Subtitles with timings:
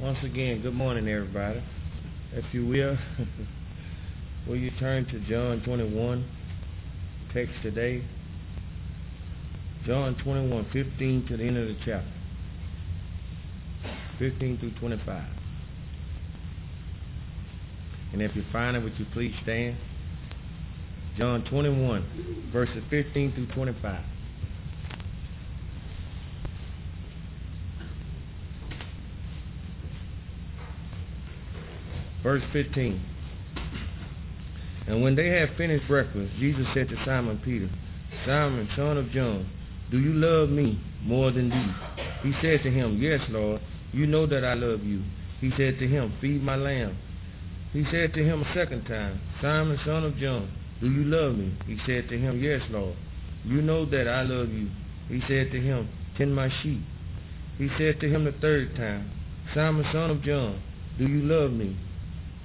[0.00, 1.62] Once again, good morning, everybody.
[2.32, 2.96] If you will,
[4.48, 6.24] will you turn to John 21,
[7.34, 8.02] text today?
[9.86, 12.10] John 21, 15 to the end of the chapter.
[14.18, 15.22] 15 through 25.
[18.14, 19.76] And if you find it, would you please stand?
[21.18, 24.02] John 21, verses 15 through 25.
[32.22, 33.00] Verse 15.
[34.86, 37.70] And when they had finished breakfast, Jesus said to Simon Peter,
[38.26, 39.48] Simon, son of John,
[39.90, 42.04] do you love me more than these?
[42.22, 43.60] He said to him, Yes, Lord,
[43.92, 45.02] you know that I love you.
[45.40, 46.96] He said to him, Feed my lamb.
[47.72, 51.56] He said to him a second time, Simon, son of John, do you love me?
[51.66, 52.96] He said to him, Yes, Lord.
[53.44, 54.70] You know that I love you.
[55.08, 56.82] He said to him, Tend my sheep.
[57.58, 59.10] He said to him the third time,
[59.54, 60.62] Simon, son of John,
[60.98, 61.76] do you love me?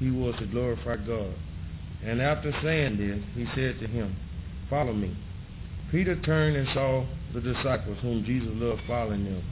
[0.00, 1.34] he was to glorify God.
[2.04, 4.16] And after saying this, he said to him,
[4.68, 5.16] Follow me.
[5.90, 9.44] Peter turned and saw the disciples whom Jesus loved following them.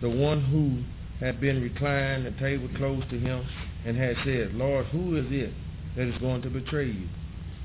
[0.00, 0.82] The one who
[1.24, 3.44] had been reclined at table close to him
[3.84, 5.52] and had said, Lord, who is it
[5.96, 7.08] that is going to betray you?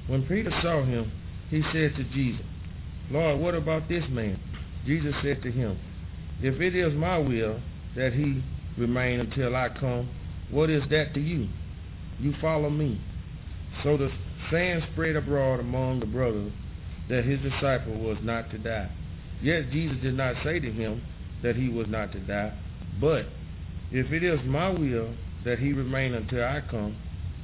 [0.08, 1.12] When Peter saw him,
[1.50, 2.46] he said to Jesus,
[3.12, 4.40] Lord, what about this man?
[4.86, 5.80] Jesus said to him,
[6.42, 7.62] If it is my will
[7.96, 8.44] that he
[8.78, 10.10] remain until I come,
[10.50, 11.48] what is that to you?
[12.24, 13.02] You follow me.
[13.84, 14.10] So the
[14.50, 16.54] saying spread abroad among the brothers
[17.10, 18.90] that his disciple was not to die.
[19.42, 21.02] Yet Jesus did not say to him
[21.42, 22.54] that he was not to die,
[23.02, 23.26] but
[23.92, 26.96] if it is my will that he remain until I come,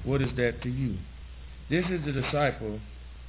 [0.05, 0.97] what is that to you?
[1.69, 2.79] This is the disciple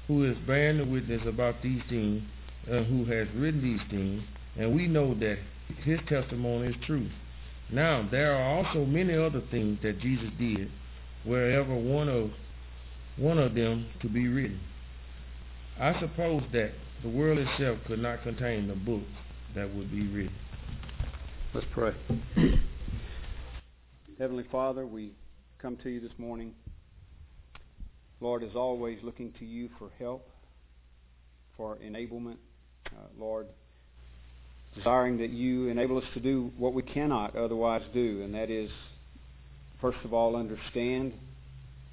[0.06, 2.22] who is bearing the witness about these things
[2.70, 4.22] and who has written these things,
[4.56, 5.38] and we know that
[5.82, 7.08] his testimony is true.
[7.72, 10.70] Now, there are also many other things that Jesus did,
[11.24, 12.30] wherever one of
[13.16, 14.60] one of them to be written.
[15.78, 16.72] I suppose that
[17.02, 19.02] the world itself could not contain the book
[19.54, 20.34] that would be written.
[21.52, 21.92] Let's pray.
[24.18, 25.12] Heavenly Father, we
[25.60, 26.52] come to you this morning.
[28.20, 30.28] Lord, as always, looking to you for help,
[31.56, 32.36] for enablement.
[32.86, 33.46] Uh, Lord,
[34.76, 38.70] desiring that you enable us to do what we cannot otherwise do, and that is,
[39.80, 41.12] first of all, understand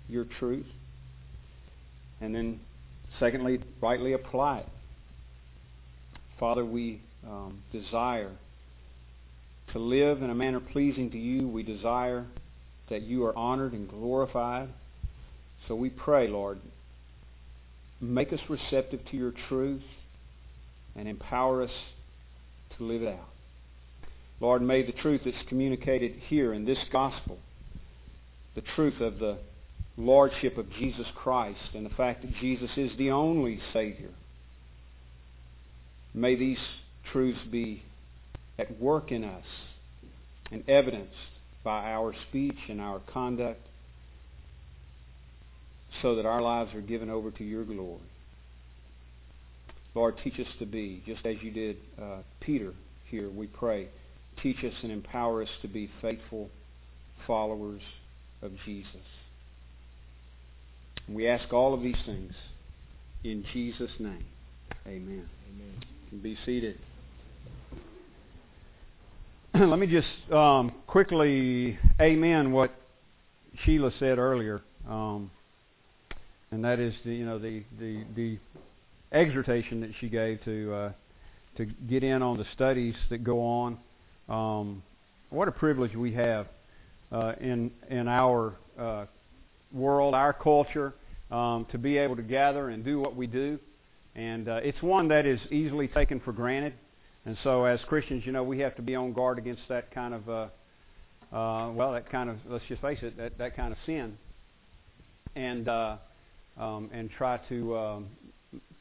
[0.09, 0.65] your truth,
[2.21, 2.59] and then,
[3.19, 4.69] secondly, rightly apply it.
[6.39, 8.31] Father, we um, desire
[9.73, 11.47] to live in a manner pleasing to you.
[11.47, 12.25] We desire
[12.89, 14.69] that you are honored and glorified.
[15.67, 16.59] So we pray, Lord,
[17.99, 19.83] make us receptive to your truth
[20.95, 21.71] and empower us
[22.77, 23.29] to live it out.
[24.39, 27.39] Lord, may the truth that's communicated here in this gospel,
[28.57, 29.37] the truth of the
[29.97, 34.09] lordship of Jesus Christ and the fact that Jesus is the only Savior,
[36.11, 36.57] may these
[37.11, 37.83] truths be
[38.57, 39.45] at work in us
[40.51, 41.13] and evidenced
[41.63, 43.61] by our speech and our conduct
[46.01, 48.01] so that our lives are given over to your glory.
[49.93, 52.73] Lord, teach us to be, just as you did uh, Peter
[53.11, 53.87] here, we pray.
[54.41, 56.49] Teach us and empower us to be faithful
[57.27, 57.81] followers
[58.41, 59.01] of Jesus.
[61.09, 62.33] We ask all of these things
[63.23, 64.25] in Jesus' name.
[64.85, 65.29] Amen.
[65.49, 66.21] Amen.
[66.21, 66.77] Be seated.
[69.53, 72.75] Let me just um, quickly amen what
[73.63, 75.31] Sheila said earlier, um,
[76.51, 78.37] and that is the you know the the the
[79.11, 80.91] exhortation that she gave to uh,
[81.57, 83.77] to get in on the studies that go on.
[84.29, 84.83] Um,
[85.29, 86.47] what a privilege we have
[87.11, 89.05] uh, in in our uh,
[89.71, 90.93] world, our culture,
[91.31, 93.59] um, to be able to gather and do what we do,
[94.15, 96.73] and uh, it's one that is easily taken for granted.
[97.25, 100.13] And so, as Christians, you know, we have to be on guard against that kind
[100.13, 100.47] of, uh,
[101.35, 104.17] uh, well, that kind of, let's just face it, that, that kind of sin,
[105.35, 105.97] and uh,
[106.57, 108.07] um, and try to um,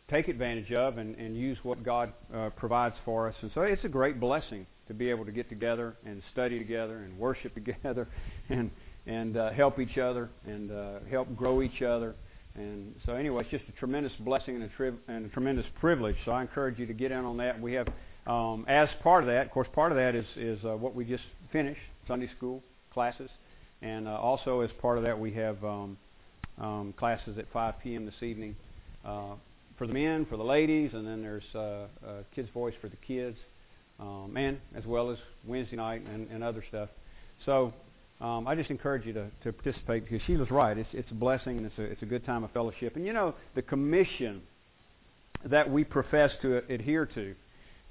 [0.09, 3.35] take advantage of and, and use what God uh, provides for us.
[3.43, 6.99] And so, it's a great blessing to be able to get together and study together
[6.99, 8.09] and worship together
[8.49, 8.71] and
[9.07, 12.15] and uh, help each other and uh, help grow each other.
[12.57, 16.17] And so, anyway, it's just a tremendous blessing and a, tri- and a tremendous privilege.
[16.25, 17.61] So, I encourage you to get in on that.
[17.61, 17.87] We have,
[18.27, 21.05] um, as part of that, of course, part of that is is uh, what we
[21.05, 21.23] just
[21.53, 22.63] finished Sunday school
[22.93, 23.31] classes,
[23.83, 25.99] and uh, also as part of that, we have um,
[26.59, 28.07] um, classes at 5 p.m.
[28.07, 28.57] this evening
[29.05, 29.35] uh,
[29.77, 31.87] for the men, for the ladies, and then there's uh, uh,
[32.35, 33.37] Kids Voice for the kids,
[34.01, 36.89] um, and as well as Wednesday night and, and other stuff.
[37.45, 37.73] So
[38.21, 40.77] um, I just encourage you to, to participate because Sheila's right.
[40.77, 42.97] It's, it's a blessing and it's a, it's a good time of fellowship.
[42.97, 44.43] And you know, the commission
[45.45, 47.35] that we profess to adhere to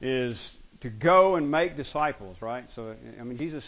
[0.02, 0.38] is
[0.82, 2.66] to go and make disciples, right?
[2.76, 3.64] So, I mean, Jesus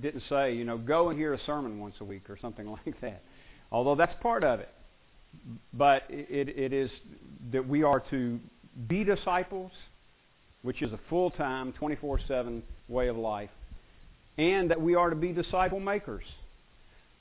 [0.00, 3.00] didn't say, you know, go and hear a sermon once a week or something like
[3.00, 3.22] that,
[3.72, 4.68] although that's part of it.
[5.72, 6.90] But it, it is
[7.52, 8.38] that we are to
[8.86, 9.72] be disciples,
[10.64, 13.50] which is a full time, 24 7 way of life
[14.38, 16.24] and that we are to be disciple makers.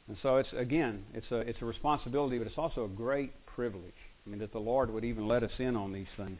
[0.07, 3.93] And so it's again, it's a it's a responsibility, but it's also a great privilege.
[4.25, 6.39] I mean that the Lord would even let us in on these things,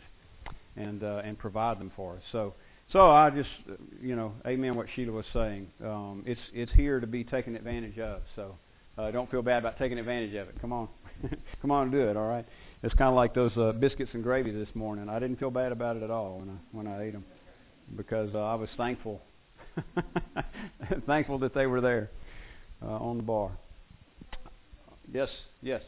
[0.75, 2.23] and uh, and provide them for us.
[2.31, 2.55] So
[2.91, 3.49] so I just
[4.01, 4.75] you know, amen.
[4.75, 8.21] What Sheila was saying, um, it's it's here to be taken advantage of.
[8.35, 8.56] So
[8.97, 10.59] uh, don't feel bad about taking advantage of it.
[10.59, 10.89] Come on,
[11.61, 12.17] come on and do it.
[12.17, 12.45] All right.
[12.83, 15.09] It's kind of like those uh, biscuits and gravy this morning.
[15.09, 17.25] I didn't feel bad about it at all when I when I ate them
[17.95, 19.21] because uh, I was thankful
[21.06, 22.09] Thankful that they were there
[22.81, 23.51] uh, on the bar.
[25.12, 25.30] Yes,
[25.62, 25.81] yes.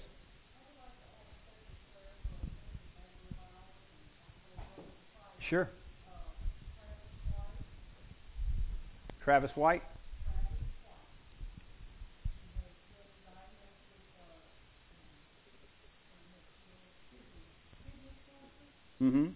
[5.49, 5.69] Sure.
[9.23, 9.83] Travis White.
[19.01, 19.27] Mm-hmm.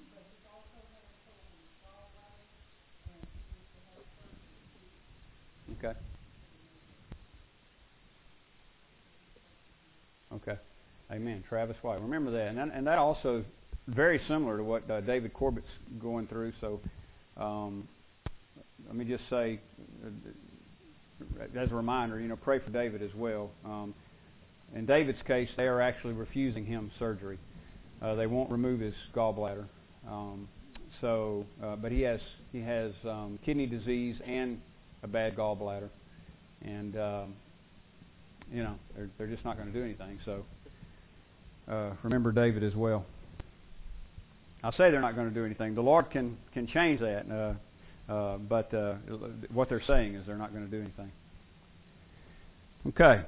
[5.78, 5.94] Okay.
[10.34, 10.58] Okay.
[11.12, 11.44] Amen.
[11.48, 12.02] Travis White.
[12.02, 12.48] Remember that.
[12.48, 13.44] And that, and that also
[13.88, 15.68] very similar to what uh, David Corbett's
[16.02, 16.54] going through.
[16.62, 16.80] So
[17.38, 17.88] um,
[18.88, 19.60] let me just say,
[20.06, 23.50] uh, as a reminder, you know, pray for David as well.
[23.66, 23.94] Um,
[24.76, 27.40] in David's case, they are actually refusing him surgery.
[28.02, 29.66] Uh, they won't remove his gallbladder.
[30.08, 30.48] Um,
[31.02, 32.20] so, uh, but he has
[32.52, 34.60] he has um, kidney disease and
[35.04, 35.90] a bad gallbladder,
[36.62, 37.34] and um,
[38.52, 40.20] you know they're they're just not going to do anything.
[40.26, 40.46] So
[41.70, 43.06] uh, remember David as well.
[44.64, 45.76] I say they're not going to do anything.
[45.76, 47.58] The Lord can can change that,
[48.10, 48.96] uh, uh, but uh,
[49.54, 51.12] what they're saying is they're not going to do anything.
[52.88, 53.24] Okay.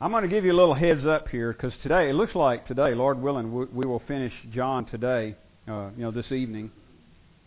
[0.00, 2.68] I'm going to give you a little heads up here because today it looks like
[2.68, 5.34] today, Lord willing, we, we will finish John today.
[5.66, 6.70] Uh, you know, this evening,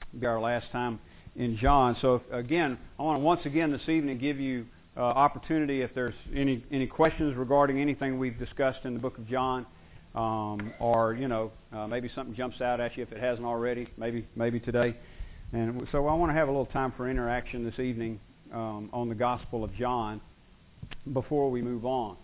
[0.10, 1.00] It'll be our last time
[1.38, 1.96] in John.
[2.02, 4.66] So if, again, I want to once again this evening give you
[4.98, 9.30] uh, opportunity if there's any any questions regarding anything we've discussed in the book of
[9.30, 9.66] John,
[10.14, 13.88] um, or you know uh, maybe something jumps out at you if it hasn't already,
[13.96, 14.98] maybe maybe today.
[15.54, 18.20] And so I want to have a little time for interaction this evening
[18.54, 20.20] um, on the Gospel of John
[21.14, 22.18] before we move on.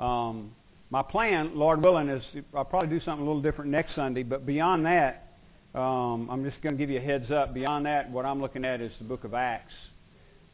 [0.00, 0.52] Um,
[0.90, 2.24] my plan, Lord willing, is
[2.54, 4.24] I'll probably do something a little different next Sunday.
[4.24, 5.28] But beyond that,
[5.74, 7.54] um, I'm just going to give you a heads up.
[7.54, 9.74] Beyond that, what I'm looking at is the book of Acts.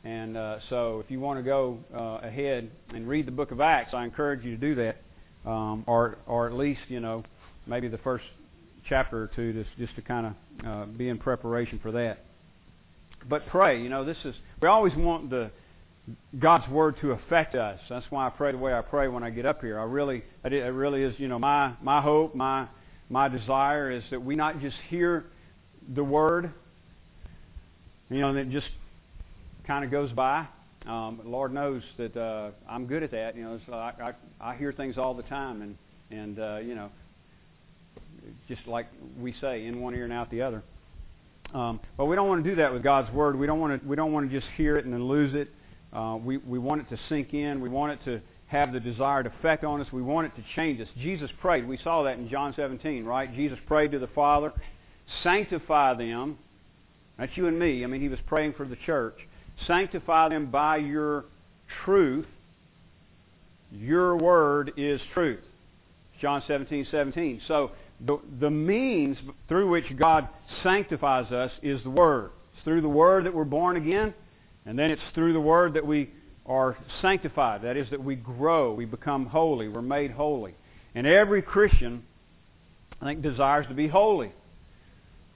[0.04, 3.60] And uh, so if you want to go uh, ahead and read the book of
[3.60, 4.96] Acts, I encourage you to do that.
[5.48, 7.22] Um, or, or at least, you know,
[7.68, 8.24] maybe the first
[8.88, 12.24] chapter or two just, just to kind of uh, be in preparation for that.
[13.28, 15.50] But pray, you know, this is, we always want the,
[16.38, 17.80] God's word to affect us.
[17.88, 19.78] That's why I pray the way I pray when I get up here.
[19.78, 22.68] I really, it really is, you know, my my hope, my
[23.08, 25.24] my desire is that we not just hear
[25.94, 26.52] the word,
[28.10, 28.68] you know, it just
[29.66, 30.46] kind of goes by.
[30.86, 33.36] Um, Lord knows that uh, I'm good at that.
[33.36, 35.76] You know, so I, I I hear things all the time, and
[36.16, 36.90] and uh, you know,
[38.46, 38.86] just like
[39.18, 40.62] we say, in one ear and out the other.
[41.52, 43.36] Um, but we don't want to do that with God's word.
[43.36, 45.48] We don't want to we don't want to just hear it and then lose it.
[45.92, 47.60] Uh, we we want it to sink in.
[47.60, 49.88] We want it to have the desired effect on us.
[49.92, 50.88] We want it to change us.
[50.98, 51.66] Jesus prayed.
[51.66, 53.34] We saw that in John 17, right?
[53.34, 54.52] Jesus prayed to the Father,
[55.22, 56.38] sanctify them.
[57.18, 57.82] That's you and me.
[57.82, 59.16] I mean, he was praying for the church.
[59.66, 61.24] Sanctify them by your
[61.84, 62.26] truth.
[63.72, 65.40] Your word is truth.
[66.20, 67.42] John 17, 17.
[67.48, 67.72] So
[68.04, 69.16] the, the means
[69.48, 70.28] through which God
[70.62, 72.30] sanctifies us is the Word.
[72.54, 74.14] It's through the Word that we're born again,
[74.66, 76.10] and then it's through the Word that we
[76.44, 77.62] are sanctified.
[77.62, 80.54] That is, that we grow, we become holy, we're made holy.
[80.94, 82.02] And every Christian,
[83.00, 84.32] I think, desires to be holy.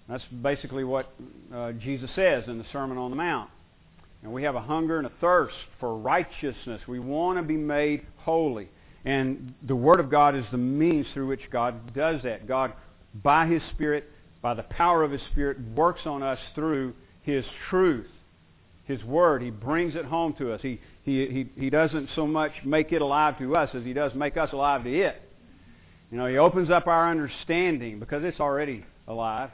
[0.08, 1.12] That's basically what
[1.54, 3.50] uh, Jesus says in the Sermon on the Mount.
[4.22, 6.82] And we have a hunger and a thirst for righteousness.
[6.86, 8.68] We want to be made holy.
[9.04, 12.46] And the Word of God is the means through which God does that.
[12.46, 12.72] God,
[13.22, 14.04] by His Spirit,
[14.42, 18.08] by the power of His Spirit, works on us through His truth,
[18.90, 19.42] His Word.
[19.42, 20.60] He brings it home to us.
[20.62, 24.14] He, he, he, he doesn't so much make it alive to us as He does
[24.14, 25.20] make us alive to it.
[26.10, 29.50] You know, He opens up our understanding because it's already alive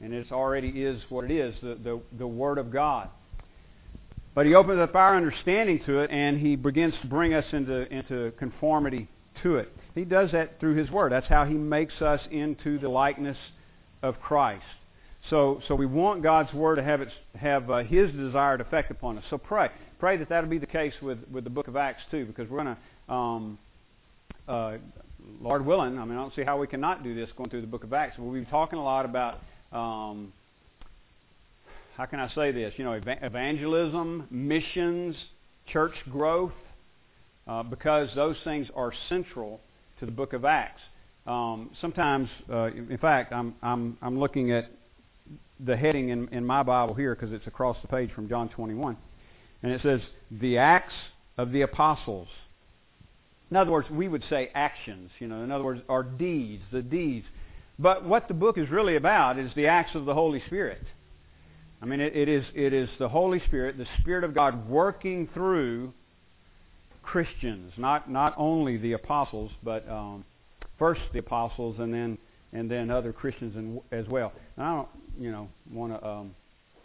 [0.00, 3.08] and it already is what it is, the, the, the Word of God.
[4.34, 7.92] But he opens up our understanding to it, and he begins to bring us into,
[7.92, 9.08] into conformity
[9.42, 9.72] to it.
[9.96, 11.10] He does that through his Word.
[11.10, 13.36] That's how he makes us into the likeness
[14.02, 14.62] of Christ.
[15.30, 19.18] So, so we want God's Word to have, its, have uh, His desired effect upon
[19.18, 19.24] us.
[19.30, 19.68] So pray.
[19.98, 22.62] Pray that that'll be the case with, with the book of Acts, too, because we're
[22.62, 23.58] going to, um,
[24.46, 24.76] uh,
[25.40, 27.66] Lord willing, I mean, I don't see how we cannot do this going through the
[27.66, 28.16] book of Acts.
[28.18, 29.40] We'll be talking a lot about
[29.72, 30.32] um,
[31.98, 32.72] how can I say this?
[32.76, 35.16] You know, evangelism, missions,
[35.72, 36.52] church growth,
[37.48, 39.60] uh, because those things are central
[39.98, 40.80] to the book of Acts.
[41.26, 44.70] Um, sometimes, uh, in fact, I'm, I'm, I'm looking at
[45.64, 48.96] the heading in, in my Bible here because it's across the page from John 21.
[49.62, 50.00] And it says,
[50.30, 50.94] The Acts
[51.36, 52.28] of the Apostles.
[53.50, 56.82] In other words, we would say actions, you know, in other words, our deeds, the
[56.82, 57.26] deeds
[57.78, 60.82] but what the book is really about is the acts of the Holy Spirit.
[61.80, 65.28] I mean, it, it, is, it is the Holy Spirit, the Spirit of God working
[65.32, 65.92] through
[67.04, 70.24] Christians, not, not only the apostles, but um,
[70.78, 72.18] first the apostles and then,
[72.52, 74.32] and then other Christians in, as well.
[74.56, 74.88] And I don't,
[75.20, 76.34] you know, want to, um,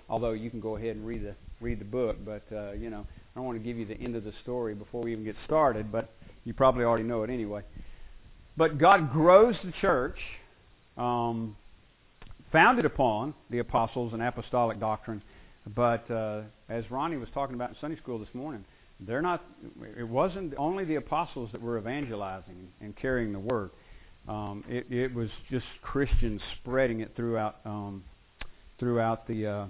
[0.09, 3.05] although you can go ahead and read the, read the book, but, uh, you know,
[3.35, 5.35] I don't want to give you the end of the story before we even get
[5.45, 6.09] started, but
[6.43, 7.61] you probably already know it anyway.
[8.55, 10.17] But God grows the church
[10.97, 11.55] um,
[12.51, 15.21] founded upon the apostles and apostolic doctrine.
[15.75, 18.65] But uh, as Ronnie was talking about in Sunday school this morning,
[18.99, 19.43] they're not.
[19.97, 23.71] It wasn't only the apostles that were evangelizing and carrying the word.
[24.27, 28.03] Um, it, it, was just Christians spreading it throughout um,
[28.79, 29.65] throughout the uh,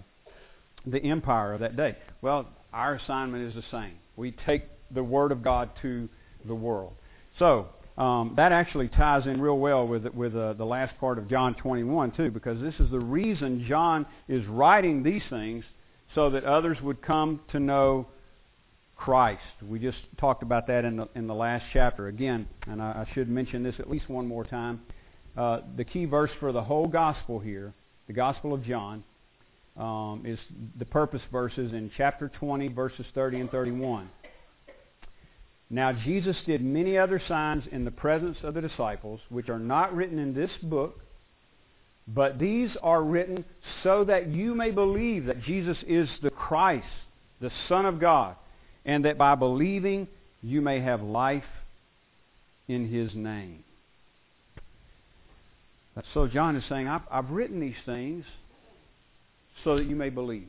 [0.85, 1.97] the empire of that day.
[2.21, 3.93] Well, our assignment is the same.
[4.15, 6.07] We take the word of God to
[6.45, 6.93] the world.
[7.39, 7.67] So
[7.97, 11.55] um, that actually ties in real well with with uh, the last part of John
[11.55, 15.63] 21 too, because this is the reason John is writing these things
[16.15, 18.07] so that others would come to know
[19.03, 19.41] Christ.
[19.61, 23.13] We just talked about that in the in the last chapter again, and I, I
[23.13, 24.79] should mention this at least one more time.
[25.35, 27.73] Uh, the key verse for the whole gospel here,
[28.07, 29.03] the Gospel of John,
[29.75, 30.39] um, is
[30.79, 34.09] the purpose verses in chapter 20, verses 30 and 31.
[35.69, 39.93] Now Jesus did many other signs in the presence of the disciples, which are not
[39.93, 41.01] written in this book,
[42.07, 43.43] but these are written
[43.83, 46.85] so that you may believe that Jesus is the Christ,
[47.41, 48.37] the Son of God,
[48.85, 50.07] and that by believing
[50.41, 51.43] you may have life
[52.67, 53.63] in His name.
[56.13, 58.25] So John is saying, I've, I've written these things
[59.63, 60.47] so that you may believe.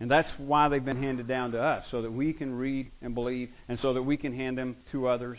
[0.00, 3.14] And that's why they've been handed down to us, so that we can read and
[3.14, 5.38] believe, and so that we can hand them to others,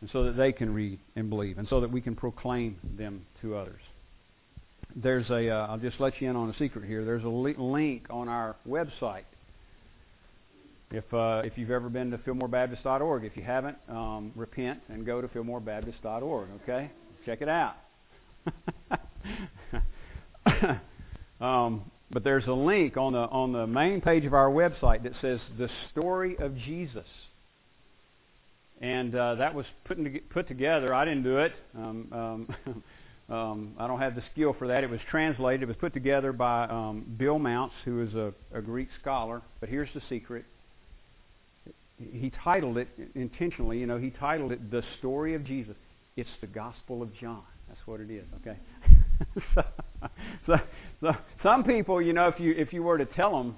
[0.00, 3.26] and so that they can read and believe, and so that we can proclaim them
[3.42, 3.80] to others.
[4.96, 7.04] There's a, uh, I'll just let you in on a secret here.
[7.04, 9.24] There's a link on our website.
[10.90, 15.20] If uh, if you've ever been to FillmoreBaptist.org, if you haven't, um, repent and go
[15.20, 16.48] to FillmoreBaptist.org.
[16.62, 16.90] Okay,
[17.24, 17.74] check it out.
[21.40, 25.12] um, but there's a link on the on the main page of our website that
[25.20, 27.06] says the story of Jesus,
[28.80, 30.94] and uh, that was put in, put together.
[30.94, 31.52] I didn't do it.
[31.76, 32.54] Um, um,
[33.34, 34.84] um, I don't have the skill for that.
[34.84, 35.64] It was translated.
[35.64, 39.42] It was put together by um, Bill Mounce, who is a, a Greek scholar.
[39.58, 40.44] But here's the secret.
[41.98, 43.78] He titled it intentionally.
[43.78, 45.76] You know, he titled it "The Story of Jesus."
[46.16, 47.42] It's the Gospel of John.
[47.68, 48.24] That's what it is.
[48.40, 48.58] Okay.
[49.54, 49.62] so,
[50.46, 50.54] so,
[51.00, 51.12] so
[51.42, 53.56] some people, you know, if you if you were to tell them,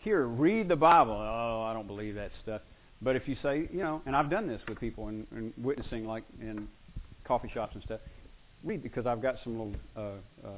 [0.00, 1.12] here, read the Bible.
[1.12, 2.62] Oh, I don't believe that stuff.
[3.02, 6.04] But if you say, you know, and I've done this with people and, and witnessing,
[6.06, 6.68] like in
[7.24, 8.00] coffee shops and stuff,
[8.62, 10.50] read because I've got some little, uh, uh,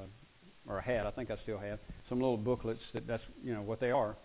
[0.66, 1.78] or I had, I think I still have,
[2.09, 4.16] some little booklets that that's you know what they are,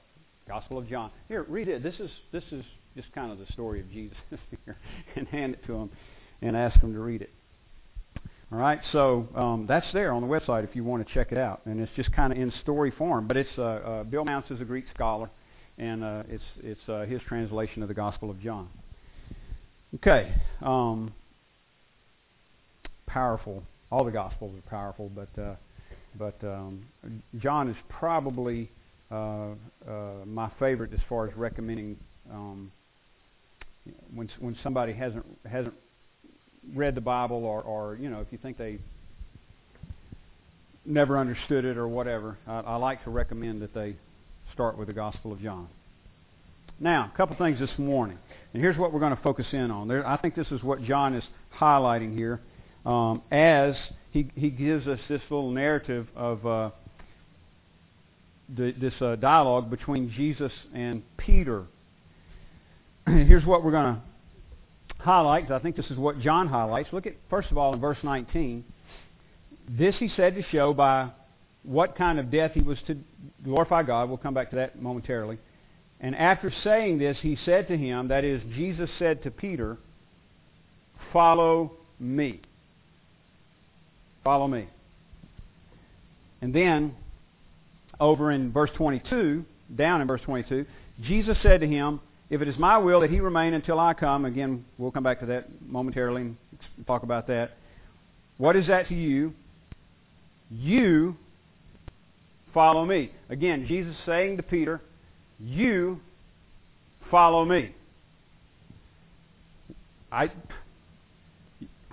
[0.48, 1.12] Gospel of John.
[1.28, 1.84] Here, read it.
[1.84, 2.64] This is this is
[2.96, 4.18] just kind of the story of Jesus
[4.66, 4.78] here,
[5.16, 5.90] and hand it to them,
[6.42, 7.30] and ask them to read it.
[8.50, 11.38] All right, so um, that's there on the website if you want to check it
[11.38, 13.28] out, and it's just kind of in story form.
[13.28, 15.30] But it's uh, uh, Bill Mounce is a Greek scholar,
[15.78, 18.70] and uh, it's it's uh, his translation of the Gospel of John.
[19.96, 21.14] Okay, um,
[23.06, 25.56] powerful, all the Gospels are powerful, but uh,
[26.18, 26.86] but um,
[27.38, 28.72] John is probably
[29.12, 29.52] uh,
[29.88, 31.98] uh, my favorite as far as recommending
[32.32, 32.72] um,
[34.14, 35.74] when when somebody hasn't hasn't
[36.76, 38.80] read the Bible or or you know if you think they
[40.86, 43.96] never understood it or whatever, I, I like to recommend that they
[44.54, 45.68] start with the Gospel of John.
[46.80, 48.18] Now, a couple things this morning,
[48.54, 49.88] and here's what we're going to focus in on.
[49.88, 51.24] There, I think this is what John is
[51.58, 52.42] highlighting here
[52.86, 53.76] um, as
[54.12, 56.46] he he gives us this little narrative of.
[56.46, 56.70] Uh,
[58.56, 61.66] the, this uh, dialogue between Jesus and Peter.
[63.06, 64.02] Here's what we're going to
[65.00, 66.90] highlight, I think this is what John highlights.
[66.92, 68.64] Look at, first of all, in verse 19.
[69.70, 71.10] This he said to show by
[71.64, 72.98] what kind of death he was to
[73.44, 74.10] glorify God.
[74.10, 75.38] We'll come back to that momentarily.
[76.00, 79.78] And after saying this, he said to him, that is, Jesus said to Peter,
[81.14, 82.42] Follow me.
[84.24, 84.68] Follow me.
[86.42, 86.96] And then,
[88.00, 90.66] over in verse 22, down in verse 22,
[91.02, 92.00] Jesus said to him,
[92.30, 95.20] If it is my will that he remain until I come, again, we'll come back
[95.22, 96.38] to that momentarily and
[96.86, 97.52] talk about that.
[98.38, 99.34] What is that to you?
[100.50, 101.16] You
[102.54, 103.12] follow me.
[103.30, 104.82] Again, Jesus saying to Peter,
[105.40, 106.00] You
[107.12, 107.74] follow me.
[110.12, 110.32] I,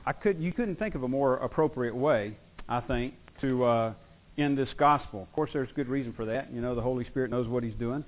[0.06, 2.36] I could, you couldn't think of a more appropriate way,
[2.68, 3.94] I think, to uh,
[4.38, 5.22] end this gospel.
[5.22, 6.52] Of course, there's good reason for that.
[6.52, 8.04] You know, the Holy Spirit knows what He's doing,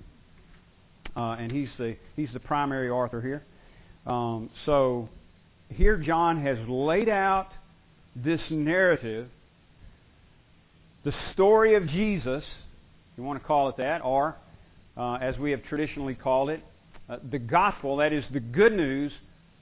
[1.17, 3.45] uh, and He's the He's the primary author here.
[4.13, 5.09] Um, so,
[5.69, 7.49] here John has laid out
[8.15, 9.29] this narrative
[11.07, 14.37] the story of Jesus, if you want to call it that, or
[14.97, 16.61] uh, as we have traditionally called it,
[17.09, 19.13] uh, the gospel, that is the good news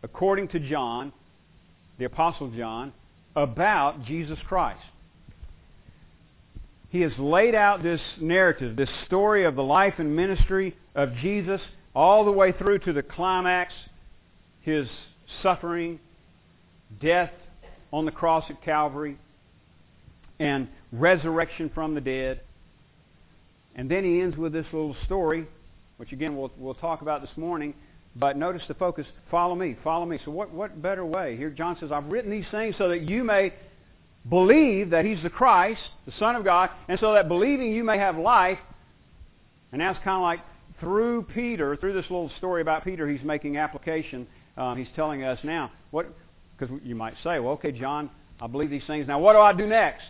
[0.02, 1.12] according to John,
[1.98, 2.94] the Apostle John,
[3.36, 4.80] about Jesus Christ.
[6.94, 11.60] He has laid out this narrative, this story of the life and ministry of Jesus,
[11.92, 13.72] all the way through to the climax,
[14.60, 14.86] his
[15.42, 15.98] suffering,
[17.00, 17.32] death
[17.92, 19.18] on the cross at Calvary,
[20.38, 22.42] and resurrection from the dead.
[23.74, 25.48] And then he ends with this little story,
[25.96, 27.74] which again we'll, we'll talk about this morning.
[28.14, 30.20] But notice the focus follow me, follow me.
[30.24, 31.36] So, what, what better way?
[31.36, 33.52] Here, John says, I've written these things so that you may
[34.28, 37.98] believe that he's the Christ, the Son of God, and so that believing you may
[37.98, 38.58] have life.
[39.72, 40.40] And that's kind of like
[40.80, 44.26] through Peter, through this little story about Peter, he's making application.
[44.56, 46.06] Um, he's telling us now, what,
[46.56, 48.10] because you might say, well, okay, John,
[48.40, 49.06] I believe these things.
[49.08, 50.04] Now, what do I do next?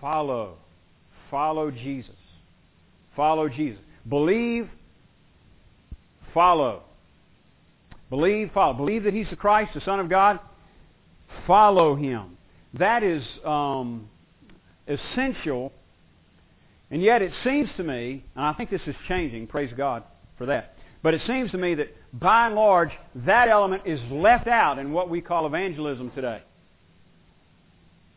[0.00, 0.56] Follow.
[1.30, 2.14] Follow Jesus.
[3.16, 3.80] Follow Jesus.
[4.08, 4.68] Believe,
[6.34, 6.82] follow.
[8.10, 8.74] Believe, follow.
[8.74, 10.38] Believe that He's the Christ, the Son of God.
[11.46, 12.31] Follow Him.
[12.78, 14.08] That is um,
[14.86, 15.72] essential.
[16.90, 20.04] And yet it seems to me, and I think this is changing, praise God
[20.36, 20.74] for that.
[21.02, 22.90] But it seems to me that by and large,
[23.26, 26.42] that element is left out in what we call evangelism today.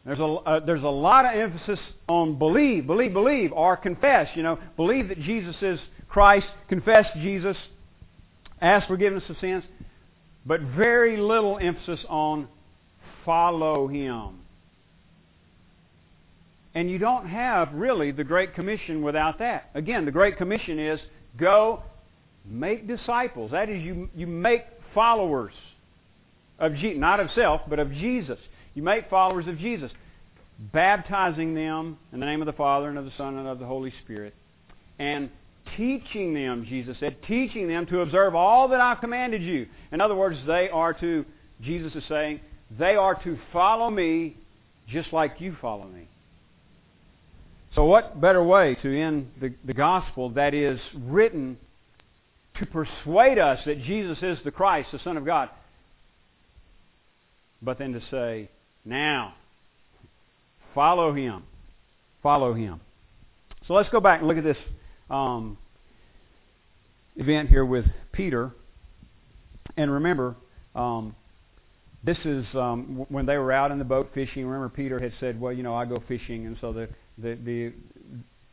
[0.06, 4.28] There's a, uh, there's a lot of emphasis on believe, believe, believe, or confess.
[4.36, 7.58] You know, believe that Jesus is Christ, confess Jesus,
[8.62, 9.64] ask forgiveness of sins,
[10.46, 12.48] but very little emphasis on
[13.26, 14.45] follow Him.
[16.76, 19.70] And you don't have really the Great Commission without that.
[19.74, 21.00] Again, the Great Commission is
[21.38, 21.82] go
[22.46, 23.52] make disciples.
[23.52, 25.54] That is, you, you make followers
[26.60, 28.38] of Je- not of self, but of Jesus.
[28.74, 29.90] You make followers of Jesus,
[30.74, 33.66] baptizing them in the name of the Father and of the Son and of the
[33.66, 34.34] Holy Spirit,
[35.00, 35.30] and
[35.78, 39.68] teaching them, Jesus said, teaching them to observe all that I've commanded you.
[39.92, 41.26] In other words, they are to,
[41.62, 42.42] Jesus is saying,
[42.78, 44.38] they are to follow me
[44.88, 46.08] just like you follow me.
[47.76, 51.58] So, what better way to end the, the gospel that is written
[52.58, 55.50] to persuade us that Jesus is the Christ, the Son of God,
[57.62, 58.50] but then to say,
[58.86, 59.34] now,
[60.74, 61.44] follow him.
[62.24, 62.80] Follow him.
[63.68, 64.58] So let's go back and look at this
[65.10, 65.58] um,
[67.18, 68.52] event here with Peter.
[69.76, 70.36] And remember,
[70.76, 71.14] um,
[72.04, 74.46] this is um, when they were out in the boat fishing.
[74.46, 77.74] Remember, Peter had said, "Well, you know, I go fishing," and so the the the,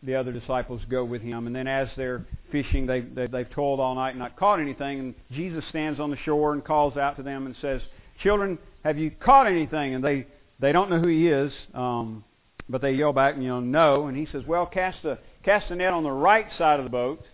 [0.03, 1.47] the other disciples go with him.
[1.47, 4.99] And then as they're fishing, they, they they've toiled all night and not caught anything.
[5.01, 7.81] And Jesus stands on the shore and calls out to them and says,
[8.23, 9.95] "Children, have you caught anything?
[9.95, 10.27] And they,
[10.59, 12.25] they don't know who he is, um,
[12.69, 14.07] but they yell back, and you know, no.
[14.07, 16.91] And he says, well, cast the, cast the net on the right side of the
[16.91, 17.25] boat,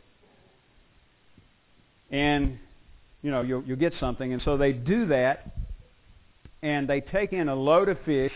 [2.10, 2.58] and,
[3.22, 4.32] you know, you'll, you'll get something.
[4.32, 5.52] And so they do that,
[6.62, 8.32] and they take in a load of fish.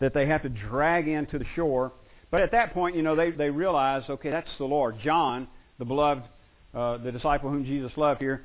[0.00, 1.92] that they have to drag into the shore.
[2.30, 4.96] But at that point, you know, they, they realize, okay, that's the Lord.
[5.02, 6.24] John, the beloved,
[6.74, 8.44] uh, the disciple whom Jesus loved here,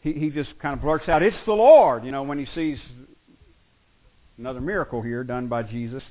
[0.00, 2.78] he, he just kind of blurts out, it's the Lord, you know, when he sees
[4.36, 6.02] another miracle here done by Jesus.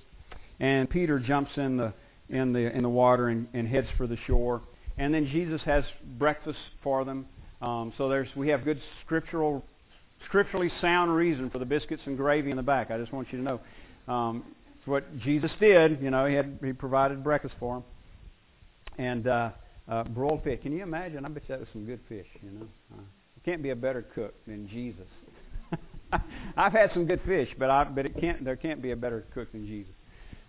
[0.60, 1.94] And Peter jumps in the,
[2.30, 4.62] in the, in the water and, and heads for the shore.
[4.98, 5.84] And then Jesus has
[6.18, 7.26] breakfast for them.
[7.62, 9.64] Um, so there's, we have good scriptural,
[10.26, 12.92] scripturally sound reason for the biscuits and gravy in the back.
[12.92, 14.14] I just want you to know.
[14.14, 14.44] Um,
[14.84, 16.02] it's what Jesus did.
[16.02, 17.84] You know, he had he provided breakfast for them.
[18.98, 19.50] And uh,
[19.88, 20.60] uh, broiled fish.
[20.62, 21.26] Can you imagine?
[21.26, 22.28] I bet that was some good fish.
[22.42, 23.02] You know, uh,
[23.46, 25.08] can't be a better cook than Jesus.
[26.58, 29.26] I've had some good fish, but I but it can't there can't be a better
[29.34, 29.94] cook than Jesus.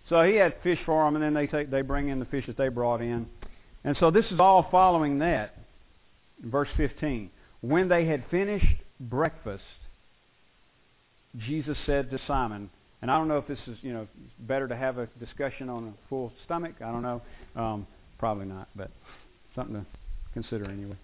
[0.09, 2.45] So he had fish for them, and then they take they bring in the fish
[2.47, 3.25] that they brought in,
[3.83, 5.57] and so this is all following that.
[6.43, 7.29] Verse 15.
[7.61, 8.65] When they had finished
[8.99, 9.63] breakfast,
[11.37, 12.69] Jesus said to Simon,
[13.01, 14.07] and I don't know if this is, you know,
[14.39, 16.75] better to have a discussion on a full stomach.
[16.81, 17.21] I don't know.
[17.55, 18.89] Um, probably not, but
[19.55, 19.85] something to
[20.33, 20.97] consider anyway.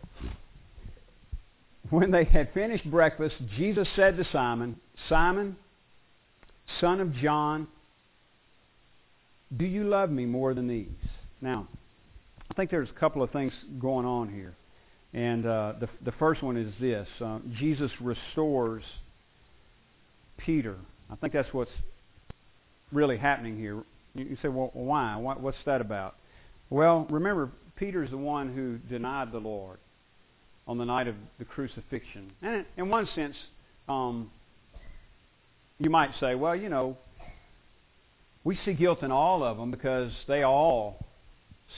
[1.90, 4.78] When they had finished breakfast, Jesus said to Simon,
[5.10, 5.58] Simon,
[6.80, 7.68] son of John,
[9.56, 10.88] do you love me more than these?
[11.42, 11.68] Now,
[12.50, 14.54] I think there's a couple of things going on here.
[15.14, 18.84] And uh, the, the first one is this uh, Jesus restores
[20.38, 20.78] Peter.
[21.12, 21.72] I think that's what's
[22.92, 23.84] really happening here.
[24.16, 25.16] You say, well, why?
[25.18, 26.16] What's that about?
[26.70, 29.78] Well, remember, Peter's the one who denied the Lord
[30.68, 32.32] on the night of the crucifixion.
[32.42, 33.36] And in one sense,
[33.90, 34.32] um,
[35.80, 36.98] you might say, well, you know,
[38.44, 41.06] we see guilt in all of them because they all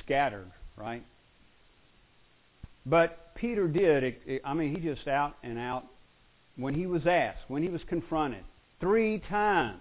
[0.03, 1.03] scattered, right?
[2.85, 4.41] But Peter did.
[4.43, 5.85] I mean, he just out and out,
[6.55, 8.43] when he was asked, when he was confronted,
[8.83, 9.79] three times,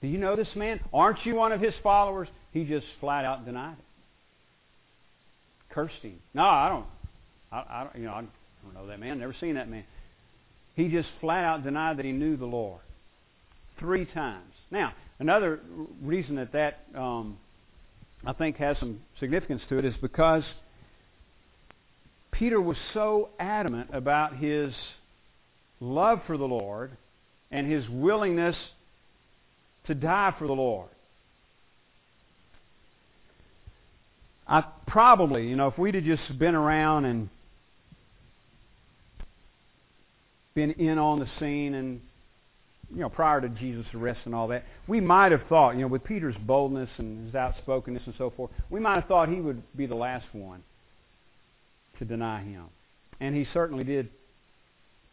[0.00, 0.80] Do you know this man?
[0.92, 2.28] Aren't you one of his followers?
[2.52, 3.84] He just flat out denied it.
[5.74, 6.18] Cursed him.
[6.34, 6.86] No, I don't.
[7.50, 7.96] I, I don't.
[7.96, 9.18] You know, I don't know that man.
[9.18, 9.84] Never seen that man.
[10.76, 12.80] He just flat out denied that he knew the Lord
[13.80, 14.52] three times.
[14.70, 15.60] Now, another
[16.02, 17.36] reason that that um,
[18.24, 20.44] I think has some significance to it is because
[22.30, 24.72] Peter was so adamant about his
[25.80, 26.92] love for the Lord
[27.50, 28.56] and his willingness
[29.86, 30.88] to die for the Lord.
[34.46, 37.28] I probably, you know, if we'd have just been around and
[40.54, 42.00] been in on the scene and,
[42.92, 45.86] you know, prior to Jesus' arrest and all that, we might have thought, you know,
[45.86, 49.62] with Peter's boldness and his outspokenness and so forth, we might have thought he would
[49.76, 50.62] be the last one
[51.98, 52.64] to deny him.
[53.20, 54.08] And he certainly did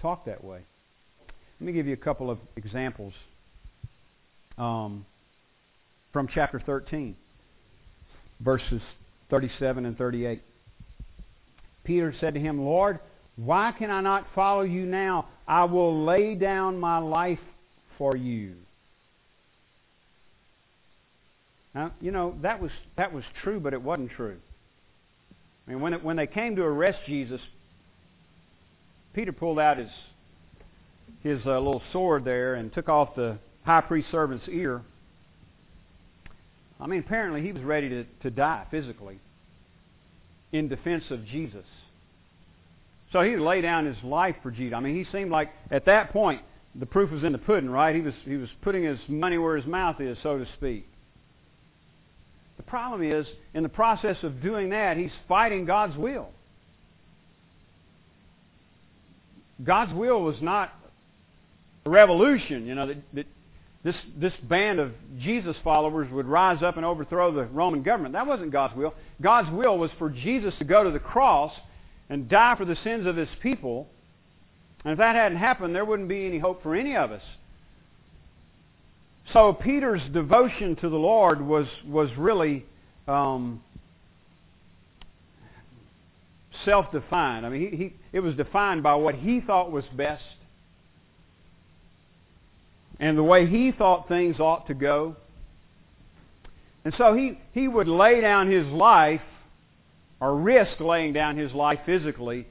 [0.05, 0.59] talk that way.
[1.59, 3.13] Let me give you a couple of examples
[4.55, 5.03] um,
[6.13, 7.15] from chapter 13,
[8.39, 8.81] verses
[9.31, 10.41] 37 and 38.
[11.83, 12.99] Peter said to him, Lord,
[13.35, 15.27] why can I not follow you now?
[15.47, 17.39] I will lay down my life
[17.97, 18.53] for you.
[21.73, 24.37] Now, you know, that was, that was true, but it wasn't true.
[25.67, 27.41] I mean, when, it, when they came to arrest Jesus,
[29.15, 29.89] Peter pulled out his,
[31.23, 34.81] his uh, little sword there and took off the high priest servant's ear.
[36.81, 39.19] I mean, apparently he was ready to, to die physically
[40.51, 41.65] in defense of Jesus.
[43.13, 44.75] So he laid down his life for Jesus.
[44.75, 46.41] I mean, he seemed like at that point
[46.77, 47.95] the proof was in the pudding, right?
[47.95, 50.85] He was he was putting his money where his mouth is, so to speak.
[52.57, 56.29] The problem is, in the process of doing that, he's fighting God's will.
[59.63, 60.73] God's will was not
[61.85, 63.25] a revolution, you know, that, that
[63.83, 68.13] this, this band of Jesus followers would rise up and overthrow the Roman government.
[68.13, 68.95] That wasn't God's will.
[69.21, 71.53] God's will was for Jesus to go to the cross
[72.09, 73.87] and die for the sins of his people.
[74.83, 77.21] And if that hadn't happened, there wouldn't be any hope for any of us.
[79.33, 82.65] So Peter's devotion to the Lord was, was really
[83.07, 83.61] um,
[86.65, 87.45] self-defined.
[87.45, 90.23] I mean, he, he, it was defined by what he thought was best
[92.99, 95.15] and the way he thought things ought to go.
[96.83, 99.21] And so he, he would lay down his life,
[100.19, 102.47] or risk laying down his life physically,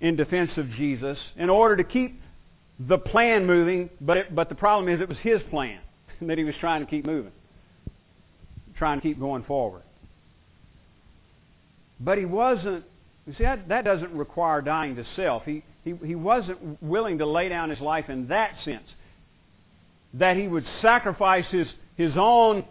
[0.00, 2.20] in defense of Jesus in order to keep
[2.78, 5.80] the plan moving, but, it, but the problem is it was his plan
[6.20, 7.32] that he was trying to keep moving,
[8.76, 9.82] trying to keep going forward.
[12.00, 12.84] But he wasn't,
[13.26, 15.44] you see, that, that doesn't require dying to self.
[15.44, 18.88] He, he, he wasn't willing to lay down his life in that sense.
[20.14, 22.64] that he would sacrifice his, his own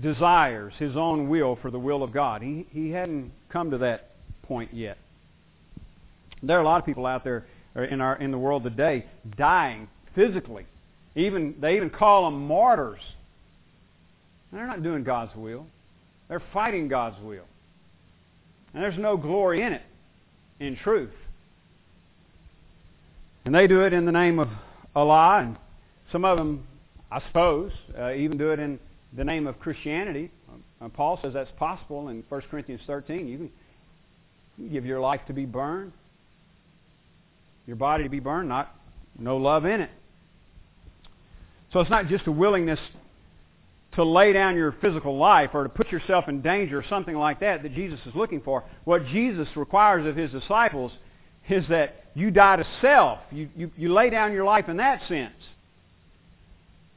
[0.00, 2.42] desires, his own will for the will of God.
[2.42, 4.10] He, he hadn't come to that
[4.44, 4.98] point yet.
[6.42, 9.04] There are a lot of people out there uh, in, our, in the world today
[9.36, 10.64] dying physically.
[11.16, 13.00] Even, they even call them martyrs.
[14.52, 15.66] They're not doing God's will.
[16.28, 17.44] They're fighting God's will.
[18.72, 19.82] And there's no glory in it,
[20.60, 21.10] in truth.
[23.44, 24.48] And they do it in the name of
[24.94, 25.56] Allah, and
[26.12, 26.66] some of them,
[27.10, 28.78] I suppose, uh, even do it in
[29.16, 30.30] the name of Christianity.
[30.80, 33.28] Uh, Paul says that's possible in 1 Corinthians 13.
[33.28, 33.50] You can,
[34.58, 35.92] you can give your life to be burned,
[37.66, 38.74] your body to be burned, not
[39.18, 39.90] no love in it.
[41.72, 42.80] So it's not just a willingness
[43.92, 47.40] to lay down your physical life or to put yourself in danger or something like
[47.40, 48.64] that that Jesus is looking for.
[48.84, 50.92] What Jesus requires of his disciples
[51.48, 53.18] is that you die to self.
[53.32, 55.34] You, you, you lay down your life in that sense.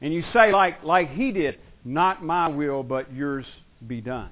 [0.00, 3.46] And you say, like, like he did, not my will, but yours
[3.86, 4.30] be done.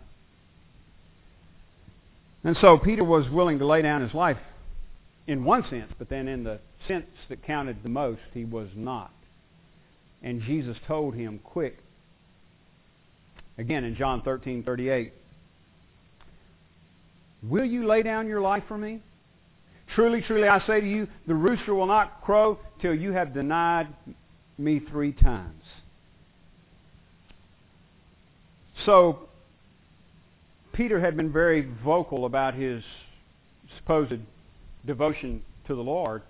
[2.44, 4.38] And so Peter was willing to lay down his life
[5.26, 9.12] in one sense, but then in the sense that counted the most, he was not.
[10.22, 11.78] And Jesus told him, quick,
[13.62, 15.12] Again in John 13, 38.
[17.44, 18.98] Will you lay down your life for me?
[19.94, 23.86] Truly, truly, I say to you, the rooster will not crow till you have denied
[24.58, 25.62] me three times.
[28.84, 29.28] So,
[30.72, 32.82] Peter had been very vocal about his
[33.78, 34.20] supposed
[34.84, 36.22] devotion to the Lord.